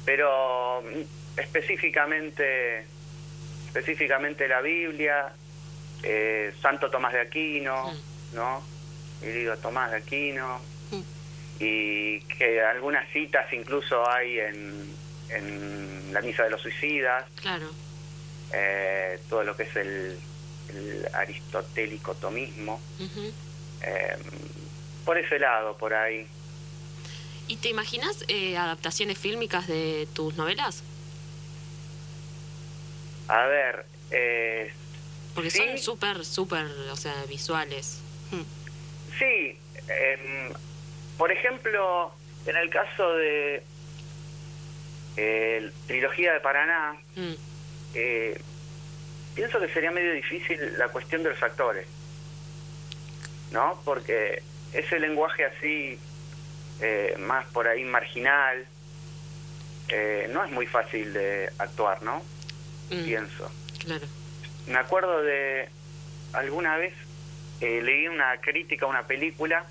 [0.05, 0.83] pero
[1.37, 2.85] específicamente,
[3.67, 5.31] específicamente la Biblia,
[6.03, 7.91] eh, Santo Tomás de Aquino,
[8.33, 8.63] ¿no?
[9.21, 10.59] He leído Tomás de Aquino
[10.91, 11.01] Mm.
[11.59, 14.95] y que algunas citas incluso hay en,
[15.29, 17.69] en la Misa de los Suicidas Claro.
[18.53, 20.17] eh, todo lo que es el,
[20.69, 22.79] el aristotélico tomismo.
[23.81, 24.17] Eh,
[25.03, 26.25] por ese lado, por ahí.
[27.49, 30.83] ¿Y te imaginas eh, adaptaciones fílmicas de tus novelas?
[33.27, 34.71] A ver, eh,
[35.33, 35.57] Porque Sí.
[35.59, 38.01] son súper, súper, o sea, visuales.
[39.19, 39.57] sí,
[39.87, 40.53] em,
[41.17, 42.11] por ejemplo,
[42.45, 43.63] en el caso de
[45.19, 47.33] eh, Trilogía de Paraná, Mm,
[47.95, 48.39] eh,
[49.35, 51.87] pienso que sería medio difícil la cuestión de los actores,
[53.51, 53.81] ¿no?
[53.83, 54.41] Porque
[54.73, 55.99] ese lenguaje así,
[56.81, 58.65] eh, más por ahí marginal,
[59.89, 62.21] eh, no es muy fácil de actuar, ¿no?
[62.89, 63.51] Mm, Pienso.
[63.83, 64.05] Claro.
[64.67, 65.69] Me acuerdo de
[66.33, 66.93] alguna vez
[67.61, 69.65] eh, leí una crítica a una película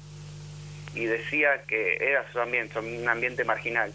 [0.94, 3.92] y decía que era su ambiente, un ambiente marginal.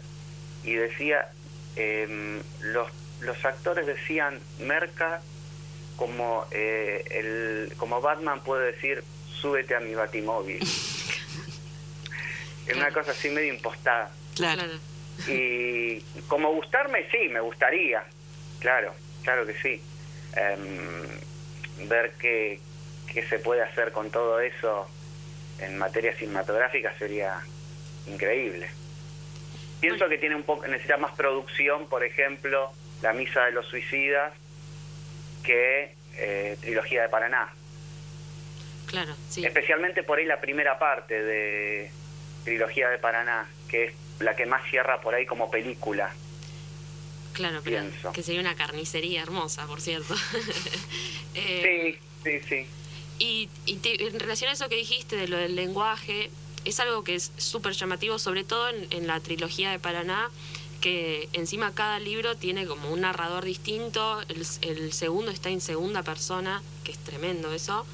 [0.64, 1.28] Y decía,
[1.76, 2.88] em, los,
[3.20, 5.20] los actores decían merca
[5.96, 9.02] como, eh, el, como Batman puede decir,
[9.40, 10.60] súbete a mi batimóvil.
[12.64, 14.08] Es una cosa así medio impostada.
[14.36, 14.62] Claro.
[14.62, 14.78] Claro.
[15.32, 18.04] Y como gustarme, sí, me gustaría,
[18.60, 19.82] claro, claro que sí.
[20.36, 22.60] Em, ver qué,
[23.12, 24.88] qué se puede hacer con todo eso
[25.58, 27.40] en materia cinematográfica sería
[28.06, 28.68] increíble.
[29.80, 34.32] Pienso que tiene un poco, necesita más producción, por ejemplo, La Misa de los Suicidas,
[35.42, 37.48] que eh, Trilogía de Paraná.
[38.86, 39.44] Claro, sí.
[39.44, 41.90] Especialmente por ahí la primera parte de
[42.44, 46.12] Trilogía de Paraná, que es la que más cierra por ahí como película.
[47.32, 48.12] Claro, pero pienso.
[48.12, 50.14] que sería una carnicería hermosa, por cierto.
[51.34, 52.66] Eh, Sí, sí, sí.
[53.18, 56.30] Y, y te- en relación a eso que dijiste de lo del lenguaje,
[56.64, 60.30] es algo que es súper llamativo, sobre todo en, en la trilogía de Paraná,
[60.80, 66.02] que encima cada libro tiene como un narrador distinto, el, el segundo está en segunda
[66.02, 67.86] persona, que es tremendo eso.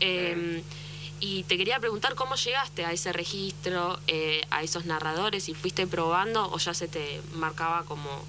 [0.00, 0.62] Eh,
[1.20, 5.86] y te quería preguntar cómo llegaste a ese registro, eh, a esos narradores, si fuiste
[5.86, 8.24] probando o ya se te marcaba como,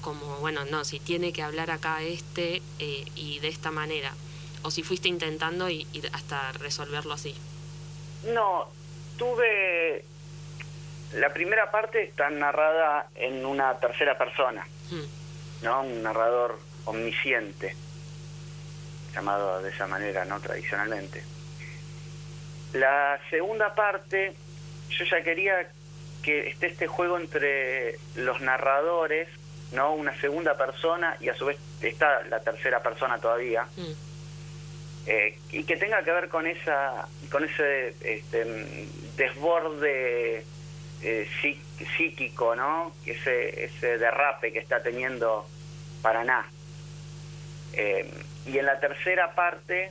[0.00, 4.12] como bueno, no, si tiene que hablar acá este eh, y de esta manera,
[4.62, 7.34] o si fuiste intentando y, y hasta resolverlo así.
[8.24, 8.68] No,
[9.16, 10.04] tuve...
[11.14, 15.82] La primera parte está narrada en una tercera persona, Mm, ¿no?
[15.82, 17.74] Un narrador omnisciente,
[19.14, 20.40] llamado de esa manera, ¿no?
[20.40, 21.22] Tradicionalmente.
[22.72, 24.34] La segunda parte,
[24.90, 25.70] yo ya quería
[26.22, 29.28] que esté este juego entre los narradores,
[29.72, 29.94] ¿no?
[29.94, 33.66] Una segunda persona y a su vez está la tercera persona todavía.
[33.76, 33.92] mm,
[35.06, 40.44] eh, y que tenga que ver con esa con ese este, mm, desborde
[41.02, 41.58] eh, psí-
[41.96, 45.46] psíquico no ese ese derrape que está teniendo
[46.02, 46.46] Paraná.
[47.72, 48.12] Eh,
[48.46, 49.90] y en la tercera parte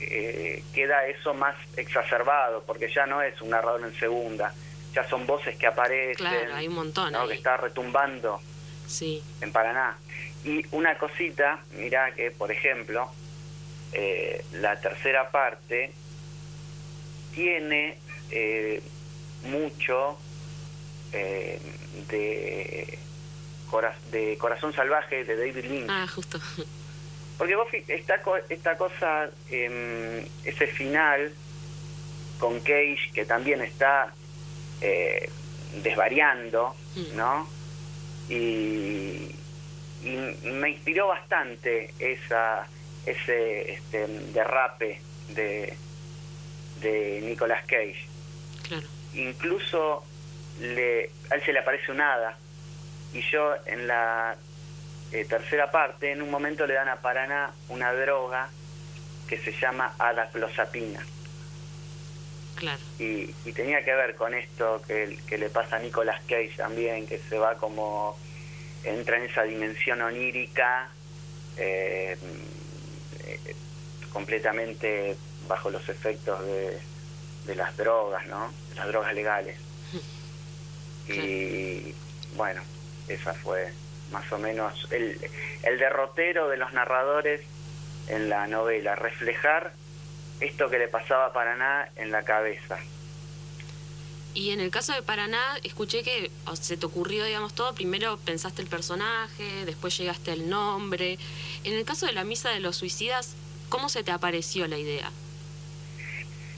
[0.00, 4.52] eh, queda eso más exacerbado porque ya no es un narrador en segunda
[4.92, 8.40] ya son voces que aparecen Claro, hay un montón que está retumbando
[8.88, 9.96] Sí, en Paraná.
[10.44, 13.08] Y una cosita, mirá que, por ejemplo,
[13.92, 15.92] eh, la tercera parte
[17.34, 17.98] tiene
[18.30, 18.82] eh,
[19.44, 20.18] mucho
[21.12, 21.60] eh,
[22.08, 22.98] de,
[23.70, 25.90] cora- de Corazón Salvaje de David Lynch.
[25.90, 26.38] ah, justo.
[27.36, 31.32] Porque vos, esta, co- esta cosa, em, ese final
[32.40, 34.12] con Cage, que también está
[34.80, 35.28] eh,
[35.82, 37.16] desvariando, Mm.
[37.16, 37.48] ¿no?
[38.28, 39.34] Y,
[40.02, 42.66] y me inspiró bastante esa
[43.06, 45.00] ese este, derrape
[45.30, 45.74] de,
[46.80, 48.06] de Nicolas Cage.
[48.68, 48.86] Claro.
[49.14, 50.04] Incluso
[50.60, 52.36] le, a él se le aparece un hada
[53.12, 54.36] y yo en la
[55.12, 58.50] eh, tercera parte, en un momento le dan a Paraná una droga
[59.26, 61.04] que se llama adaclozapina.
[62.58, 62.80] Claro.
[62.98, 67.06] Y, y tenía que ver con esto que, que le pasa a Nicolas Cage también,
[67.06, 68.18] que se va como,
[68.84, 70.88] entra en esa dimensión onírica,
[71.56, 72.16] eh,
[73.24, 73.54] eh,
[74.12, 76.78] completamente bajo los efectos de,
[77.46, 78.52] de las drogas, ¿no?
[78.70, 79.56] De las drogas legales.
[81.10, 81.94] Y
[82.36, 82.60] bueno,
[83.08, 83.72] esa fue
[84.12, 85.18] más o menos el,
[85.62, 87.40] el derrotero de los narradores
[88.08, 89.72] en la novela, reflejar
[90.40, 92.78] esto que le pasaba a Paraná en la cabeza.
[94.34, 97.74] Y en el caso de Paraná, escuché que o, se te ocurrió, digamos, todo.
[97.74, 101.18] Primero pensaste el personaje, después llegaste al nombre.
[101.64, 103.34] En el caso de la misa de los suicidas,
[103.68, 105.10] ¿cómo se te apareció la idea?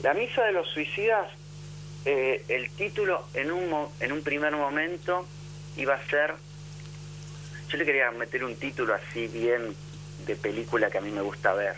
[0.03, 1.27] La misa de los suicidas,
[2.05, 5.25] eh, el título en un, en un primer momento
[5.77, 6.35] iba a ser,
[7.69, 9.75] yo le quería meter un título así bien
[10.25, 11.75] de película que a mí me gusta ver.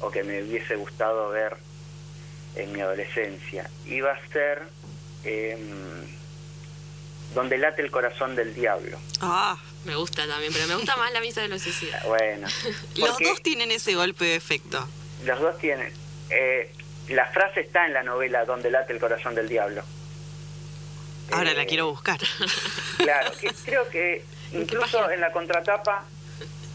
[0.00, 1.56] O que me hubiese gustado ver
[2.56, 3.68] en mi adolescencia.
[3.86, 4.62] Iba a ser
[5.24, 6.06] em,
[7.34, 8.98] Donde late el corazón del diablo.
[9.20, 12.02] Ah, Me gusta también, pero me gusta más la misa de los suicidas.
[12.06, 12.48] Bueno,
[12.96, 14.86] los dos tienen ese golpe de efecto.
[15.24, 15.92] los dos tienen...
[16.30, 16.72] eh,
[17.08, 19.82] la frase está en la novela Donde late el corazón del diablo.
[21.32, 22.18] Ahora Eh, la quiero buscar.
[22.98, 26.04] Claro, que creo que incluso en la contratapa,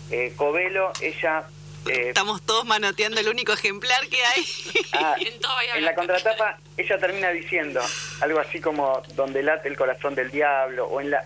[0.09, 1.43] eh, Covelo, ella
[1.87, 4.45] eh, Estamos todos manoteando el único ejemplar que hay.
[4.93, 5.15] ah,
[5.75, 7.81] En la contratapa ella termina diciendo
[8.21, 11.25] algo así como donde late el corazón del diablo o en la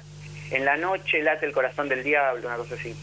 [0.51, 2.95] en la noche late el corazón del diablo, una cosa así.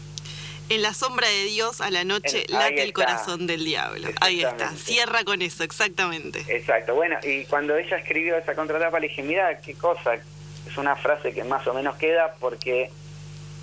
[0.67, 4.09] En la sombra de Dios a la noche En- late el corazón del diablo.
[4.19, 4.71] Ahí está.
[4.71, 6.43] Cierra con eso, exactamente.
[6.47, 10.95] Exacto, bueno, y cuando ella escribió esa contratapa le dije, mira, qué cosa, es una
[10.95, 12.89] frase que más o menos queda porque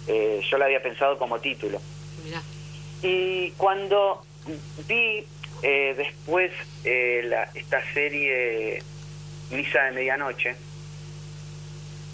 [0.07, 1.81] eh, yo la había pensado como título.
[3.03, 4.25] Y cuando
[4.89, 5.27] vi
[5.63, 6.53] eh, después
[6.85, 8.83] eh, la, esta serie
[9.51, 10.57] Misa de Medianoche,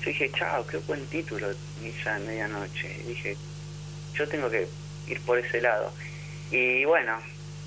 [0.01, 1.49] yo dije, chao, qué buen título,
[1.83, 3.01] Misa de Medianoche.
[3.01, 3.37] Y dije,
[4.15, 4.67] yo tengo que
[5.07, 5.93] ir por ese lado.
[6.51, 7.19] Y bueno,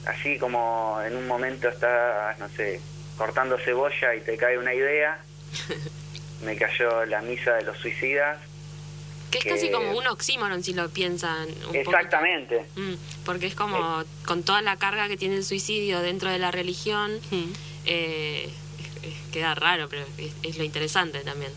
[0.06, 2.80] así como en un momento estás, no sé,
[3.18, 5.20] cortando cebolla y te cae una idea,
[6.44, 8.40] me cayó la Misa de los Suicidas.
[9.32, 11.76] Que es Que- casi como un oxímoron si lo piensan un.
[11.76, 12.66] Exactamente.
[12.76, 12.94] Mm,
[13.26, 17.20] porque es como con toda la carga que tiene el suicidio dentro de la religión,
[17.32, 17.54] Mm.
[17.86, 18.50] eh,
[19.32, 21.52] queda raro, pero es, es lo interesante también.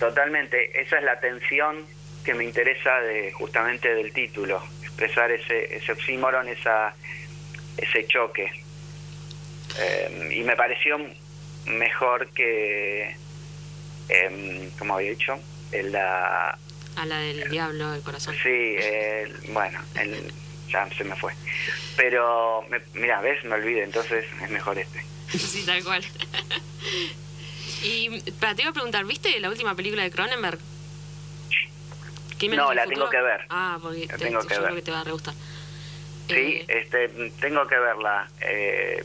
[0.00, 1.86] Totalmente, esa es la tensión
[2.24, 6.94] que me interesa de justamente del título, expresar ese, ese oxímoron, esa,
[7.76, 8.50] ese choque.
[9.78, 10.98] Eh, y me pareció
[11.66, 13.16] mejor que,
[14.08, 15.38] eh, como había dicho,
[15.84, 16.58] la,
[16.96, 18.34] A la Eh, del diablo del corazón.
[18.42, 20.32] sí, el- bueno, el-
[20.68, 21.32] ya se me fue.
[21.96, 25.04] Pero, me, mira, ves, me olvidé, entonces es mejor este.
[25.38, 26.04] Sí, tal cual.
[27.82, 30.58] y para, te iba a preguntar, ¿viste la última película de Cronenberg?
[32.38, 33.08] ¿Crímenes No, la futuro?
[33.08, 33.40] tengo que ver.
[33.50, 34.74] Ah, porque La te- tengo yo que creo ver.
[34.74, 35.34] que te va a re gustar.
[36.28, 37.08] Sí, Eh, este,
[37.40, 38.28] tengo que verla.
[38.40, 39.04] Eh,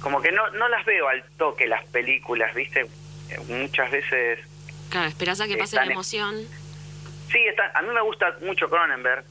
[0.00, 2.86] como que no, no las veo al toque las películas, ¿viste?
[3.30, 4.38] Eh, Muchas veces...
[4.90, 6.46] claro, esperás a que pase la emoción.
[7.30, 9.24] Sí, está, a mí me gusta mucho Cronenberg,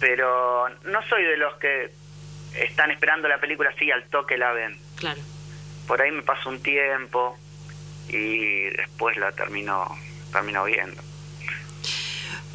[0.00, 1.90] pero no soy de los que
[2.54, 4.78] están esperando la película así al toque la ven.
[4.96, 5.20] Claro.
[5.86, 7.38] Por ahí me paso un tiempo
[8.08, 9.86] y después la termino,
[10.32, 11.02] termino viendo.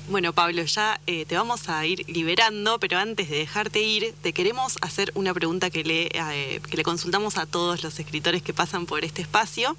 [0.10, 4.34] Bueno, Pablo, ya eh, te vamos a ir liberando, pero antes de dejarte ir, te
[4.34, 8.54] queremos hacer una pregunta que le, eh, que le consultamos a todos los escritores que
[8.54, 9.78] pasan por este espacio.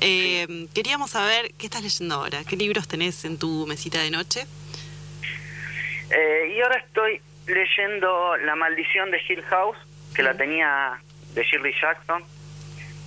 [0.00, 4.46] Eh, Queríamos saber qué estás leyendo ahora, qué libros tenés en tu mesita de noche.
[6.10, 9.76] Eh, y ahora estoy leyendo La maldición de Hill House,
[10.14, 10.98] que la tenía
[11.34, 12.24] de Shirley Jackson,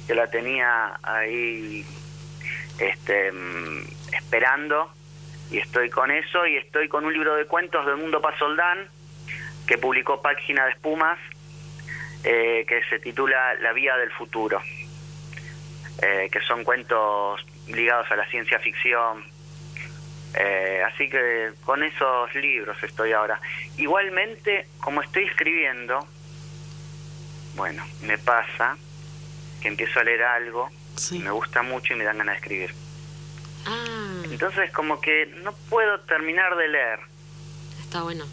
[0.05, 1.83] que la tenía ahí
[2.77, 3.83] este, mm,
[4.13, 4.91] esperando,
[5.51, 8.87] y estoy con eso, y estoy con un libro de cuentos del Mundo Pasoldán,
[9.67, 11.19] que publicó Página de Espumas,
[12.23, 14.61] eh, que se titula La Vía del Futuro,
[16.01, 19.23] eh, que son cuentos ligados a la ciencia ficción,
[20.35, 23.39] eh, así que con esos libros estoy ahora.
[23.77, 26.07] Igualmente, como estoy escribiendo,
[27.55, 28.77] bueno, me pasa
[29.61, 31.19] que empiezo a leer algo, Sí.
[31.19, 32.73] me gusta mucho y me dan ganas de escribir.
[33.65, 34.00] Ah,
[34.41, 36.99] Entonces, como que no puedo terminar de leer.
[37.79, 38.25] está bueno.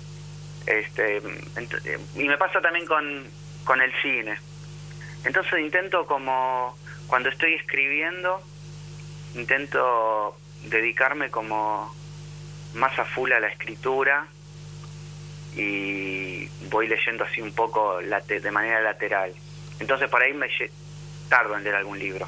[0.66, 1.20] Este,
[2.14, 3.26] y me pasa también con,
[3.64, 4.38] con el cine.
[5.24, 6.78] Entonces intento como,
[7.08, 8.42] cuando estoy escribiendo,
[9.34, 10.34] intento
[10.64, 11.94] dedicarme como
[12.72, 14.26] más a full a la escritura
[15.56, 19.34] y voy leyendo así un poco late- de manera lateral.
[19.78, 20.48] Entonces por ahí me
[21.28, 22.26] tardo en leer algún libro.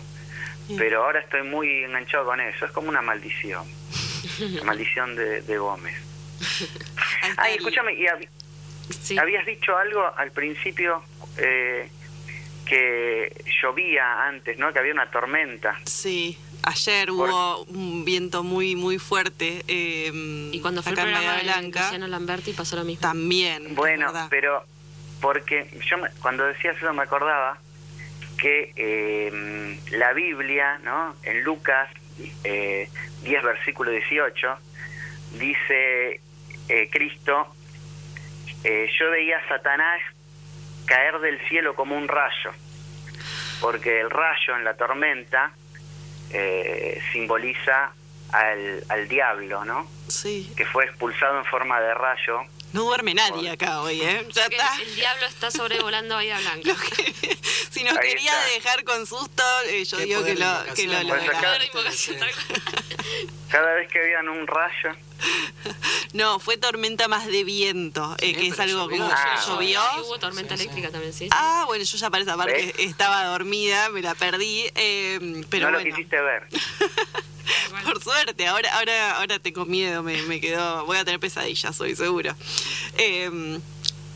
[0.79, 3.67] Pero ahora estoy muy enganchado con eso, es como una maldición.
[4.39, 5.97] La maldición de, de Gómez.
[7.37, 8.29] Ay, el- escúchame, y hab-
[9.03, 9.17] Sí.
[9.19, 11.03] habías dicho algo al principio
[11.39, 11.89] eh,
[12.67, 14.73] que llovía antes, ¿no?
[14.73, 15.79] Que había una tormenta.
[15.85, 19.65] Sí, ayer hubo un viento muy, muy fuerte.
[19.69, 20.11] eh,
[20.53, 21.81] Y cuando fue el acá en programa Bahía de Blanca.
[21.83, 23.01] Luciano Lamberti pasó lo mismo.
[23.03, 23.75] También.
[23.75, 24.65] Bueno, pero
[25.21, 27.59] porque yo me- cuando decías eso me acordaba
[28.41, 31.15] que eh, la Biblia, ¿no?
[31.23, 31.89] En Lucas
[32.45, 32.89] eh,
[33.23, 34.59] 10, versículo 18,
[35.39, 36.21] dice
[36.69, 37.55] eh, Cristo,
[38.65, 40.01] eh, yo veía a Satanás
[40.87, 42.53] caer del cielo como un rayo,
[43.61, 45.53] porque el rayo en la tormenta
[46.33, 47.93] eh, simboliza
[48.33, 49.89] al, al diablo, ¿no?
[50.09, 50.53] Sí.
[50.57, 52.41] Que fue expulsado en forma de rayo
[52.73, 54.27] No duerme nadie acá hoy, ¿eh?
[54.33, 54.81] Ya Que está.
[54.83, 56.69] el diablo está sobrevolando Bahía Blanca.
[56.69, 57.37] Lo que-
[57.71, 58.45] si nos Ahí quería está.
[58.55, 60.99] dejar con susto, eh, yo digo que lo, que lo.
[61.73, 62.11] Pues.
[63.51, 64.95] Cada vez que vean un rayo,
[66.13, 69.83] No, fue tormenta más de viento, eh, Sí, que es algo llovió, como Ah, llovió.
[69.97, 70.63] Y hubo tormenta Sí, sí.
[70.69, 71.29] eléctrica también, sí.
[71.33, 72.75] Ah, bueno, yo ya para esa parte ¿Ves?
[72.79, 76.47] estaba dormida, me la perdí, eh, pero no lo quisiste ver.
[77.85, 81.95] por suerte, ahora, ahora, ahora tengo miedo, me, me quedo, voy a tener pesadillas, soy
[81.97, 82.35] seguro.
[82.99, 83.59] Eh,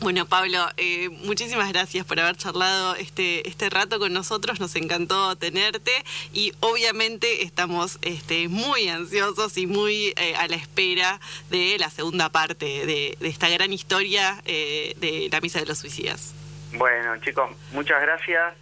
[0.01, 4.59] Bueno, Pablo, eh, muchísimas gracias por haber charlado este, este rato con nosotros.
[4.59, 5.91] Nos encantó tenerte
[6.33, 12.29] y obviamente estamos este, muy ansiosos y muy eh, a la espera de la segunda
[12.29, 16.33] parte de, de esta gran historia eh, de la Misa de los Suicidas.
[16.73, 18.53] Bueno, chicos, muchas gracias.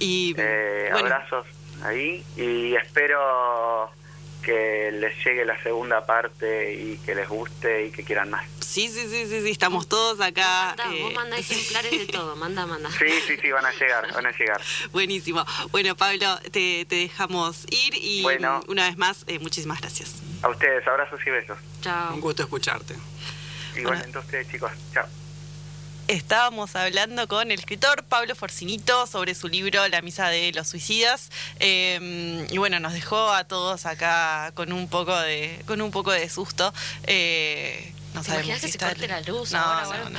[0.00, 1.46] Y Eh, bueno, abrazos
[1.84, 3.88] ahí y espero
[4.42, 8.44] que les llegue la segunda parte y que les guste y que quieran más.
[8.60, 10.74] sí, sí, sí, sí, sí, estamos todos acá.
[10.76, 12.90] Manda, eh, vos mandá ejemplares de todo, manda, manda.
[12.90, 14.60] Sí, sí, sí, van a llegar, van a llegar.
[14.92, 15.44] Buenísimo.
[15.70, 18.60] Bueno, Pablo, te, te dejamos ir y Bueno.
[18.68, 20.14] una vez más, eh, muchísimas gracias.
[20.42, 21.58] A ustedes, abrazos y besos.
[21.80, 22.14] Chao.
[22.14, 22.94] Un gusto escucharte.
[23.76, 24.72] Igualmente a ustedes, chicos.
[24.92, 25.21] Chao.
[26.08, 31.30] Estábamos hablando con el escritor Pablo Forcinito sobre su libro La misa de los suicidas
[31.60, 36.10] eh, y bueno nos dejó a todos acá con un poco de con un poco
[36.10, 36.74] de susto.
[37.04, 40.10] Eh, no ¿Te sabemos si que se corte la luz no, ahora, no, bueno?
[40.10, 40.18] no,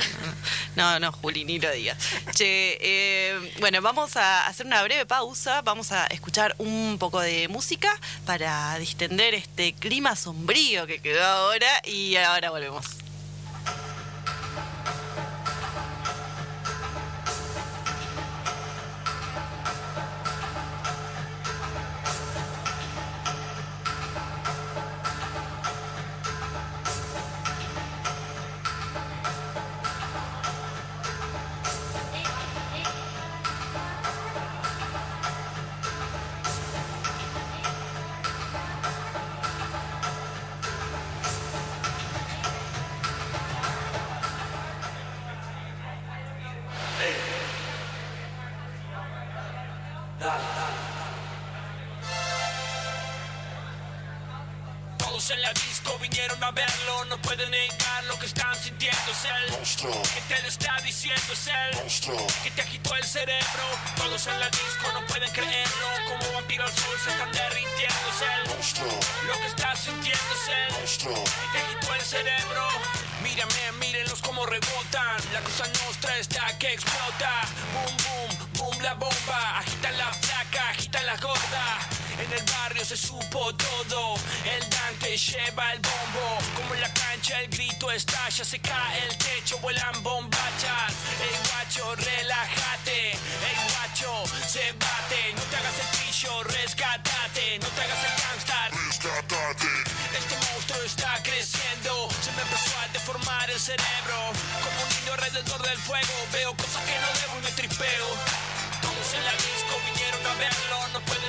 [0.74, 1.96] no, no, no, Juli, ni lo digas.
[2.32, 7.46] Che, eh, bueno, vamos a hacer una breve pausa, vamos a escuchar un poco de
[7.48, 13.03] música para distender este clima sombrío que quedó ahora y ahora volvemos.
[61.04, 63.64] Diciendo, es él que te agitó el cerebro.
[63.96, 68.08] Todos en la disco no pueden creerlo, como vampiro al sol se están derritiendo.
[68.10, 70.34] Es él lo que estás sintiendo,
[70.82, 72.68] es él que te agitó el cerebro.
[73.22, 75.16] Mírame, mírenlos como rebotan.
[75.32, 77.42] La cosa nostra está que explota.
[77.74, 79.58] Boom, boom, boom, la bomba.
[79.58, 81.93] Agitan la flaca, agitan la gorda.
[82.18, 84.14] En el barrio se supo todo.
[84.44, 86.38] El Dante lleva el bombo.
[86.56, 88.44] Como en la cancha el grito estalla.
[88.44, 90.92] Se cae el techo, vuelan bombachas.
[91.20, 93.10] Ey guacho, relájate.
[93.10, 95.34] Ey guacho, se bate.
[95.34, 97.58] No te hagas el pillo, rescatate.
[97.58, 98.54] No te hagas el gangster.
[99.04, 104.32] Este monstruo está creciendo, se me empezó a deformar el cerebro.
[104.62, 108.06] Como un niño alrededor del fuego, veo cosas que no debo y me tripeo.
[108.80, 111.23] Todos en la disco vinieron a verlo, no pueden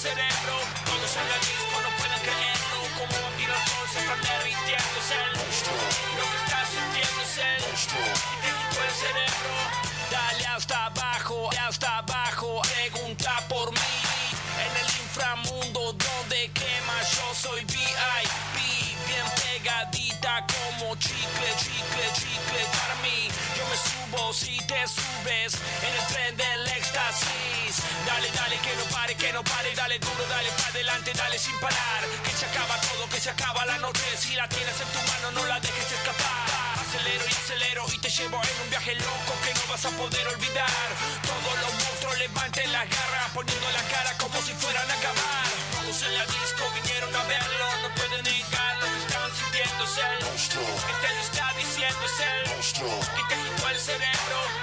[0.00, 0.56] cerebro.
[0.86, 4.96] Todos en la disco no pueden creerlo, como al sol se están derritiendo.
[5.12, 5.32] Él
[6.16, 8.00] lo que estás sintiendo, es que
[8.40, 9.52] te quitó el cerebro.
[10.10, 14.00] Dale hasta abajo, hasta abajo, pregunta por mí.
[14.64, 18.56] En el inframundo donde quema, yo soy VIP,
[19.04, 23.28] bien pegadita como chicle, chicle, chicle para mí.
[23.54, 27.49] Yo me subo si te subes en el tren del éxtasis.
[28.06, 31.58] Dale, dale, que no pare, que no pare, dale duro, dale para adelante, dale sin
[31.60, 32.02] parar.
[32.24, 34.02] Que se acaba todo, que se acaba la noche.
[34.18, 36.80] Si la tienes en tu mano, no la dejes escapar.
[36.80, 40.28] Acelero y acelero y te llevo en un viaje loco que no vas a poder
[40.28, 40.88] olvidar.
[41.22, 45.46] Todos los monstruos levanten las garras, poniendo la cara como si fueran a acabar.
[45.72, 49.84] Todos en la disco vinieron a verlo, no pueden negar lo que están sintiendo.
[49.84, 50.18] Es él
[50.88, 52.44] que te lo está diciendo, es él
[53.16, 54.59] que te quitó el cerebro.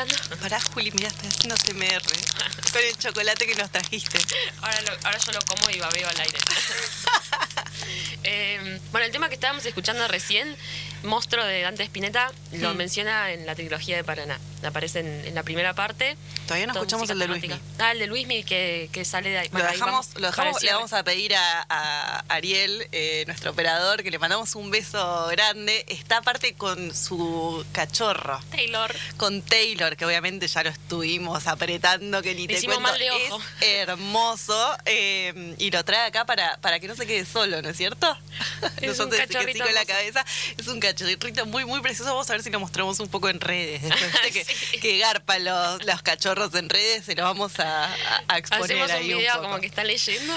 [0.00, 0.36] Escuchando.
[0.40, 2.02] Pará, Juli, mira, estoy haciendo CMR
[2.72, 4.18] con el chocolate que nos trajiste.
[4.62, 6.38] Ahora, lo- ahora yo lo como y babeo al aire.
[8.24, 10.56] Eh, bueno, el tema que estábamos escuchando recién,
[11.02, 12.76] Monstruo de Dante Spinetta, lo Mm.
[12.76, 14.38] menciona en la trilogía de Paraná.
[14.64, 16.16] Aparece en, en la primera parte.
[16.46, 17.54] Todavía no escuchamos el de Luismi.
[17.78, 19.48] Ah, el de Luismi que, que sale de ahí.
[19.52, 23.50] Lo ahí dejamos, vamos lo dejamos, le vamos a pedir a, a Ariel, eh, nuestro
[23.52, 25.84] operador, que le mandamos un beso grande.
[25.88, 28.40] Está aparte con su cachorro.
[28.50, 28.94] Taylor.
[29.16, 33.10] con Taylor, que obviamente ya lo estuvimos apretando, que ni te hicimos cuento, mal de
[33.10, 33.42] ojo.
[33.60, 37.68] es hermoso eh, y lo trae acá para, para que no se quede solo, ¿no
[37.70, 38.16] es cierto?
[38.82, 40.24] Es Nosotros un que sí cachorrito con la cabeza,
[40.56, 43.40] es un cachorrito muy muy precioso, vamos a ver si lo mostramos un poco en
[43.40, 44.80] redes, después viste que, Sí.
[44.80, 47.92] que garpa los, los cachorros en redes, se los vamos a, a-
[48.28, 49.44] a exponer Hacemos un ahí video poco.
[49.44, 50.32] como que está leyendo.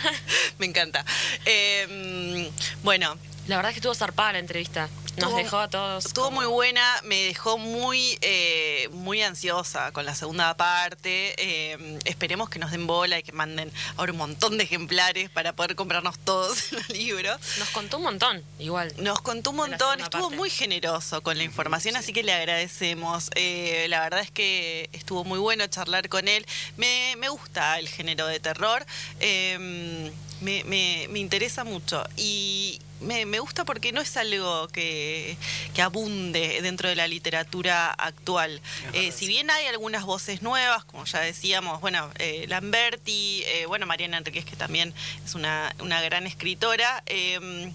[0.58, 1.04] Me encanta.
[1.44, 2.50] Eh,
[2.82, 3.16] bueno,
[3.48, 4.88] La verdad es que estuvo zarpada la entrevista.
[5.16, 6.06] Nos Estuvo- dejó a todos.
[6.06, 11.34] Estuvo como- muy buena, me dejó muy, eh, muy ansiosa con la segunda parte.
[11.38, 15.54] Eh, esperemos que nos den bola y que manden ahora un montón de ejemplares para
[15.54, 17.36] poder comprarnos todos los libros.
[17.58, 18.92] Nos contó un montón, igual.
[18.98, 20.36] Nos contó un montón, estuvo parte.
[20.36, 23.30] muy generoso con la información, así que le agradecemos.
[23.34, 26.46] Eh, la verdad es que estuvo muy bueno charlar con él.
[26.76, 28.86] Me, me gusta el género de terror,
[29.18, 35.36] eh, me, me- me interesa mucho y me, me gusta porque no es algo que,
[35.74, 38.60] que abunde dentro de la literatura actual.
[38.92, 43.86] Eh, si bien hay algunas voces nuevas, como ya decíamos, bueno, eh, Lamberti, eh, bueno,
[43.86, 44.92] Mariana Enríquez, que también
[45.24, 47.02] es una, una gran escritora.
[47.06, 47.70] eh,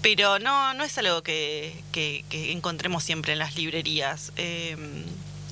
[0.00, 4.30] pero no, no es algo que, que- que encontremos siempre en las librerías.
[4.36, 4.76] Eh,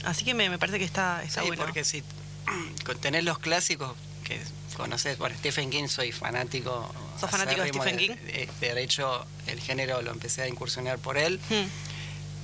[0.04, 1.64] así que me, me parece que está, está Sí, bueno.
[1.64, 2.04] porque si
[2.84, 4.40] con tener los clásicos que
[4.76, 6.92] conoces, bueno, Stephen King soy fanático.
[7.20, 8.10] ¿Sos fanático de Stephen King?
[8.10, 11.40] De, de- de hecho, el género lo empecé a incursionar por él.
[11.48, 11.66] Hmm.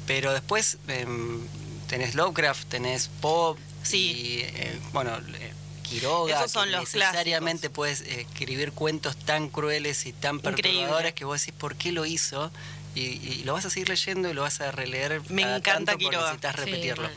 [0.06, 1.40] Pero después em,
[1.88, 3.98] tenés Lovecraft, tenés Pop, Sí.
[4.12, 5.52] y eh, bueno, eh,
[5.82, 10.62] Quiroga, Esos son que los necesariamente puedes eh, escribir cuentos tan crueles y tan Increíble.
[10.62, 12.50] perturbadores que vos decís por qué lo hizo
[12.94, 15.20] y, y lo vas a seguir leyendo y lo vas a releer.
[15.30, 16.26] Me cada encanta tanto porque Quiroga.
[16.32, 17.08] necesitas repetirlo.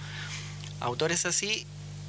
[0.82, 1.66] Autores así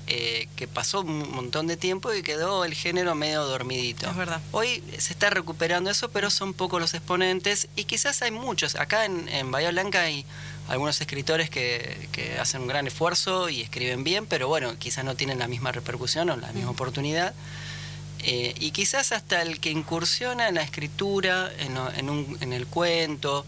[0.08, 4.08] eh, que pasó un montón de tiempo y quedó el género medio dormidito.
[4.08, 4.40] Es verdad.
[4.52, 8.76] Hoy se está recuperando eso, pero son pocos los exponentes y quizás hay muchos.
[8.76, 10.24] Acá en, en Bahía Blanca hay
[10.68, 15.14] algunos escritores que, que hacen un gran esfuerzo y escriben bien, pero bueno, quizás no
[15.14, 17.34] tienen la misma repercusión o la misma oportunidad.
[18.20, 22.66] Eh, y quizás hasta el que incursiona en la escritura, en, en un- en el
[22.66, 23.44] cuento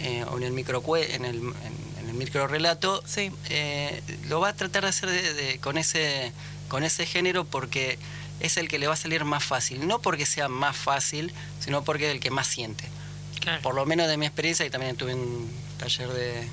[0.00, 3.30] eh, o en el micro en el, en, en el microrelato, Sí.
[3.50, 6.32] eh, lo va a tratar de hacer de- de- con ese
[6.68, 7.98] con ese género porque
[8.40, 11.82] es el que le va a salir más fácil, no porque sea más fácil, sino
[11.82, 12.84] porque es el que más siente.
[13.40, 13.62] Claro.
[13.62, 16.46] Por lo menos de mi experiencia, y también tuve un taller de,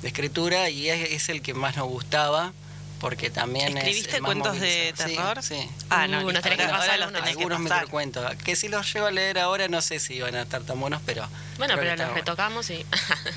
[0.00, 2.52] de escritura y es, es el que más nos gustaba
[3.00, 5.42] porque también es ¿Escribiste más cuentos de movilizador.
[5.42, 5.68] Sí, terror?
[5.68, 5.70] Sí.
[5.90, 7.12] Ah, no, Uh, tenés que pasar ahora los algunos.
[7.12, 7.76] tenés que Algunos pasar.
[7.82, 10.80] microcuentos, que si los llevo a leer ahora no sé si van a estar tan
[10.80, 11.26] buenos, pero...
[11.58, 12.14] Bueno, que pero los bueno.
[12.14, 12.84] retocamos y.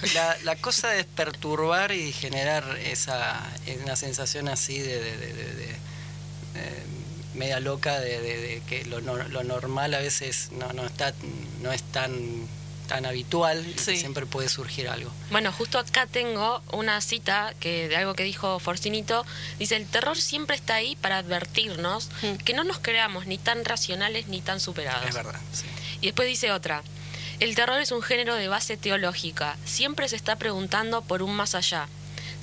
[0.14, 3.42] La, la cosa es perturbar y generar esa
[3.84, 5.70] una sensación así de, de- de- de- de,
[6.56, 6.84] eh,
[7.34, 11.14] media loca de, de- de que lo, no- lo normal a veces no, no está
[11.62, 12.12] no es tan
[12.92, 15.10] tan habitual y siempre puede surgir algo.
[15.32, 19.26] Bueno, justo acá tengo una cita que de algo que dijo Forcinito.
[19.60, 22.36] Dice, el terror siempre está ahí para advertirnos Mm.
[22.44, 25.08] que no nos creamos ni tan racionales ni tan superados.
[25.08, 25.40] Es verdad.
[25.54, 25.66] sí.
[26.02, 26.84] Y después dice otra,
[27.40, 29.56] el terror es un género de base teológica.
[29.66, 31.88] Siempre se está preguntando por un más allá.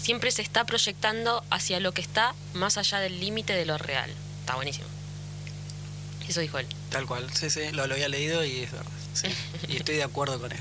[0.01, 4.11] Siempre se está proyectando hacia lo que está más allá del límite de lo real.
[4.40, 4.86] Está buenísimo.
[6.28, 6.66] Eso dijo él.
[6.90, 7.26] Tal cual.
[7.34, 8.90] Sí, sí, lo, lo había leído y es verdad.
[9.20, 9.28] Sí.
[9.68, 10.58] Y estoy de acuerdo con él.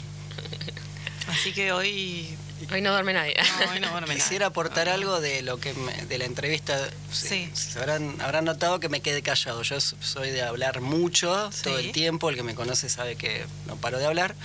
[1.27, 2.37] Así que hoy.
[2.71, 3.35] Hoy no duerme nadie.
[3.65, 4.21] No, hoy no duerme nadie.
[4.21, 6.89] Quisiera aportar algo de lo que me- de la entrevista.
[7.11, 7.49] Sí.
[7.53, 9.61] Se habrán, habrán notado que me quedé callado.
[9.61, 12.29] Yo soy de hablar mucho todo el tiempo.
[12.29, 14.35] El que me conoce sabe que no paro de hablar.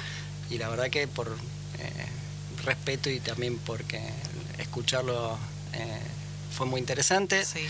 [0.50, 2.06] Y la verdad que por eh,
[2.64, 4.00] respeto y también porque
[4.58, 5.38] escucharlo
[5.72, 5.98] eh,
[6.54, 7.44] fue muy interesante.
[7.44, 7.60] Sí.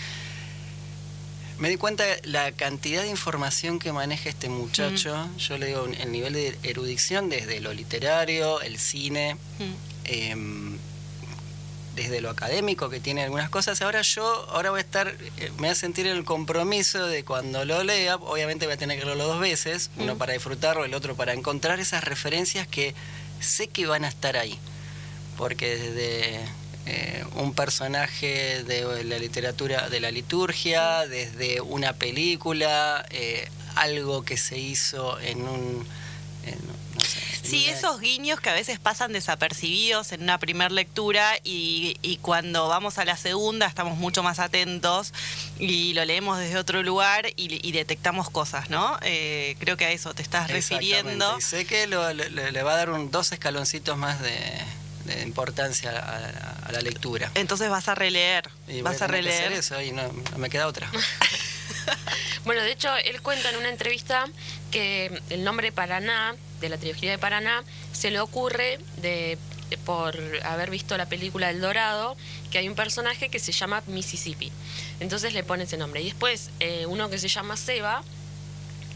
[1.63, 5.29] Me di cuenta de la cantidad de información que maneja este muchacho.
[5.37, 9.63] Yo le digo el nivel de erudición desde lo literario, el cine, Mm.
[10.03, 10.77] em,
[11.95, 13.81] desde lo académico que tiene algunas cosas.
[13.81, 15.07] Ahora yo, ahora voy a estar,
[15.37, 18.99] eh, me voy a sentir el compromiso de cuando lo lea, obviamente voy a tener
[18.99, 22.93] que leerlo dos veces, uno para disfrutarlo, el otro para encontrar esas referencias que
[23.39, 24.59] sé que van a estar ahí.
[25.37, 26.41] Porque desde
[26.85, 34.37] eh, un personaje de la literatura, de la liturgia, desde una película, eh, algo que
[34.37, 35.87] se hizo en un...
[36.45, 36.57] en,
[36.95, 40.69] no sé, Sí, Sí, Una- esos guiños que a veces pasan desapercibidos en una primera
[40.69, 45.13] lectura y, y cuando vamos a la segunda estamos mucho más atentos
[45.59, 48.97] y lo leemos desde otro lugar y, y detectamos cosas, ¿no?
[49.01, 51.37] Eh, creo que a eso te estás refiriendo.
[51.37, 51.97] Y sé que le
[52.63, 54.33] va a dar un, dos escaloncitos más de,
[55.05, 57.31] de importancia a, a- a la lectura.
[57.35, 59.59] Entonces vas a releer, Y voy vas a tener que hacer releer.
[59.59, 60.89] eso y no, no me queda otra.
[62.45, 64.25] Bueno, de hecho, él cuenta en una entrevista
[64.71, 69.37] que el nombre Paraná, de la trilogía de Paraná, se le ocurre de,
[69.69, 72.17] de- por haber visto la película El Dorado,
[72.51, 74.51] que hay un personaje que se llama Mississippi.
[74.99, 76.01] Entonces le pone ese nombre.
[76.01, 78.03] Y después, eh, uno que se llama Seba,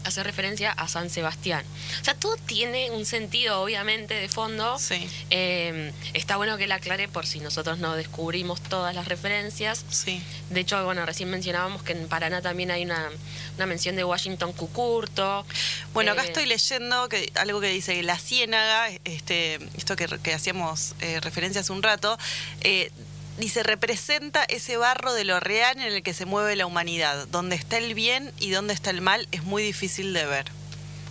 [0.08, 1.64] hace referencia a San Sebastián.
[2.00, 4.78] O sea, todo tiene un sentido, obviamente, de fondo.
[4.78, 5.08] Sí.
[5.30, 9.84] Eh, está bueno que la aclare por si nosotros no descubrimos todas las referencias.
[9.90, 10.22] Sí.
[10.50, 13.08] De hecho, bueno, recién mencionábamos que en Paraná también hay una,
[13.56, 15.44] una mención de Washington Cucurto.
[15.92, 20.34] Bueno, acá Eh, estoy leyendo que algo que dice la ciénaga, este, esto que, que
[20.34, 22.18] hacíamos eh, referencia hace un rato,
[22.60, 22.90] eh,
[23.38, 27.26] dice representa ese barro de lo real en el que se mueve la humanidad.
[27.28, 30.46] Donde está el bien y donde está el mal es muy difícil de ver.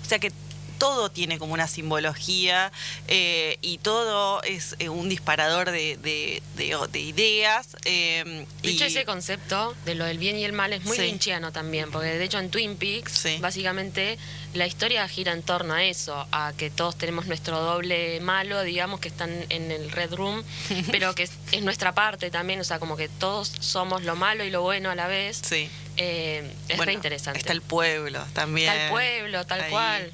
[0.03, 0.31] O sea que
[0.77, 2.71] todo tiene como una simbología
[3.07, 7.67] eh, y todo es eh, un disparador de, de- de- de ideas.
[7.85, 10.97] eh, De hecho, y- ese concepto de lo del bien y el mal es muy
[10.97, 11.03] Sí.
[11.03, 13.37] lynchiano también, porque de hecho en Twin Peaks, Sí.
[13.39, 14.17] básicamente
[14.53, 18.99] la historia gira en torno a eso, a que todos tenemos nuestro doble malo, digamos,
[18.99, 20.43] que están en el Red Room,
[20.91, 24.43] pero que es, es nuestra parte también, o sea, como que todos somos lo malo
[24.43, 25.39] y lo bueno a la vez.
[25.43, 25.69] sí.
[25.97, 27.39] Eh, es Bueno, re interesante.
[27.39, 28.69] Está el pueblo también.
[28.71, 29.71] Está el pueblo, tal Ahí.
[29.71, 30.11] cual.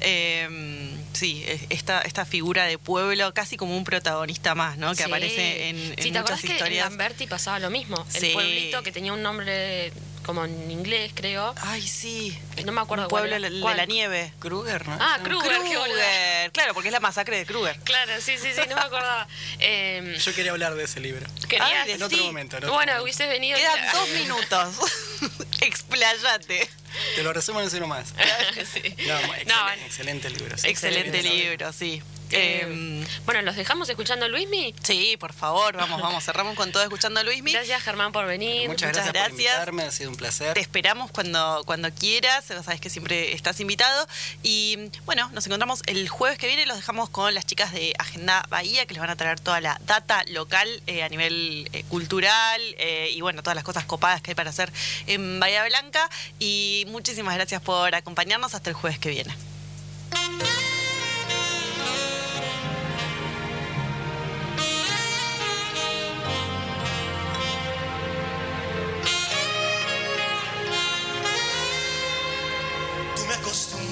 [0.00, 4.90] Eh, sí, es- esta, esta figura de pueblo casi como un protagonista más, ¿no?
[4.90, 5.02] Que Sí.
[5.04, 6.84] aparece en, en Sí, ¿te muchas acordás que en historias.
[6.90, 8.04] Lamberti pasaba lo mismo?
[8.08, 8.26] Sí.
[8.26, 9.92] El pueblito que tenía un nombre
[10.24, 11.54] como en inglés, creo.
[11.62, 12.38] Ay, sí.
[12.64, 13.50] No me acuerdo Un cuál pueblo era.
[13.50, 14.32] de, la nieve.
[14.38, 14.96] Kruger, ¿no?
[15.00, 15.18] Ah.
[15.22, 15.58] Kruger.
[15.60, 16.52] Kruger.
[16.52, 17.78] Claro, porque es la masacre de Kruger.
[17.84, 19.26] Claro, sí, sí, sí, no me acordaba.
[19.64, 21.26] Eh, Yo quería hablar de ese libro.
[21.48, 22.24] querías- Ay, En otro sí.
[22.24, 22.56] momento.
[22.56, 23.02] en otro Bueno, momento.
[23.04, 23.58] hubieses venido.
[23.58, 24.74] Quedan dos minutos.
[25.60, 26.68] Explayate.
[27.14, 28.12] Te lo resumo en uno más.
[28.72, 28.82] Sí.
[29.06, 30.58] No, excelente, No, excelente libro.
[30.58, 30.68] sí.
[30.68, 32.02] Excelente Excelente libro, sí.
[32.32, 34.74] Eh, bueno, ¿los dejamos escuchando a Luismi?
[34.82, 36.24] sí, por favor, vamos, vamos.
[36.24, 37.52] Cerramos con todo escuchando a Luismi.
[37.52, 38.68] Gracias, Germán, por venir.
[38.68, 39.30] Muchas, Muchas gracias, por gracias.
[39.30, 40.54] invitarme, ha sido un placer.
[40.54, 44.06] Te esperamos cuando, cuando quieras, sabes que siempre estás invitado.
[44.42, 48.44] Y bueno, nos encontramos el jueves que viene, los dejamos con las chicas de Agenda
[48.48, 52.60] Bahía, que les van a traer toda la data local eh, a nivel eh, cultural
[52.78, 54.72] eh, y bueno, todas las cosas copadas que hay para hacer
[55.06, 56.08] en Bahía Blanca.
[56.38, 59.34] Y muchísimas gracias por acompañarnos hasta el jueves que viene.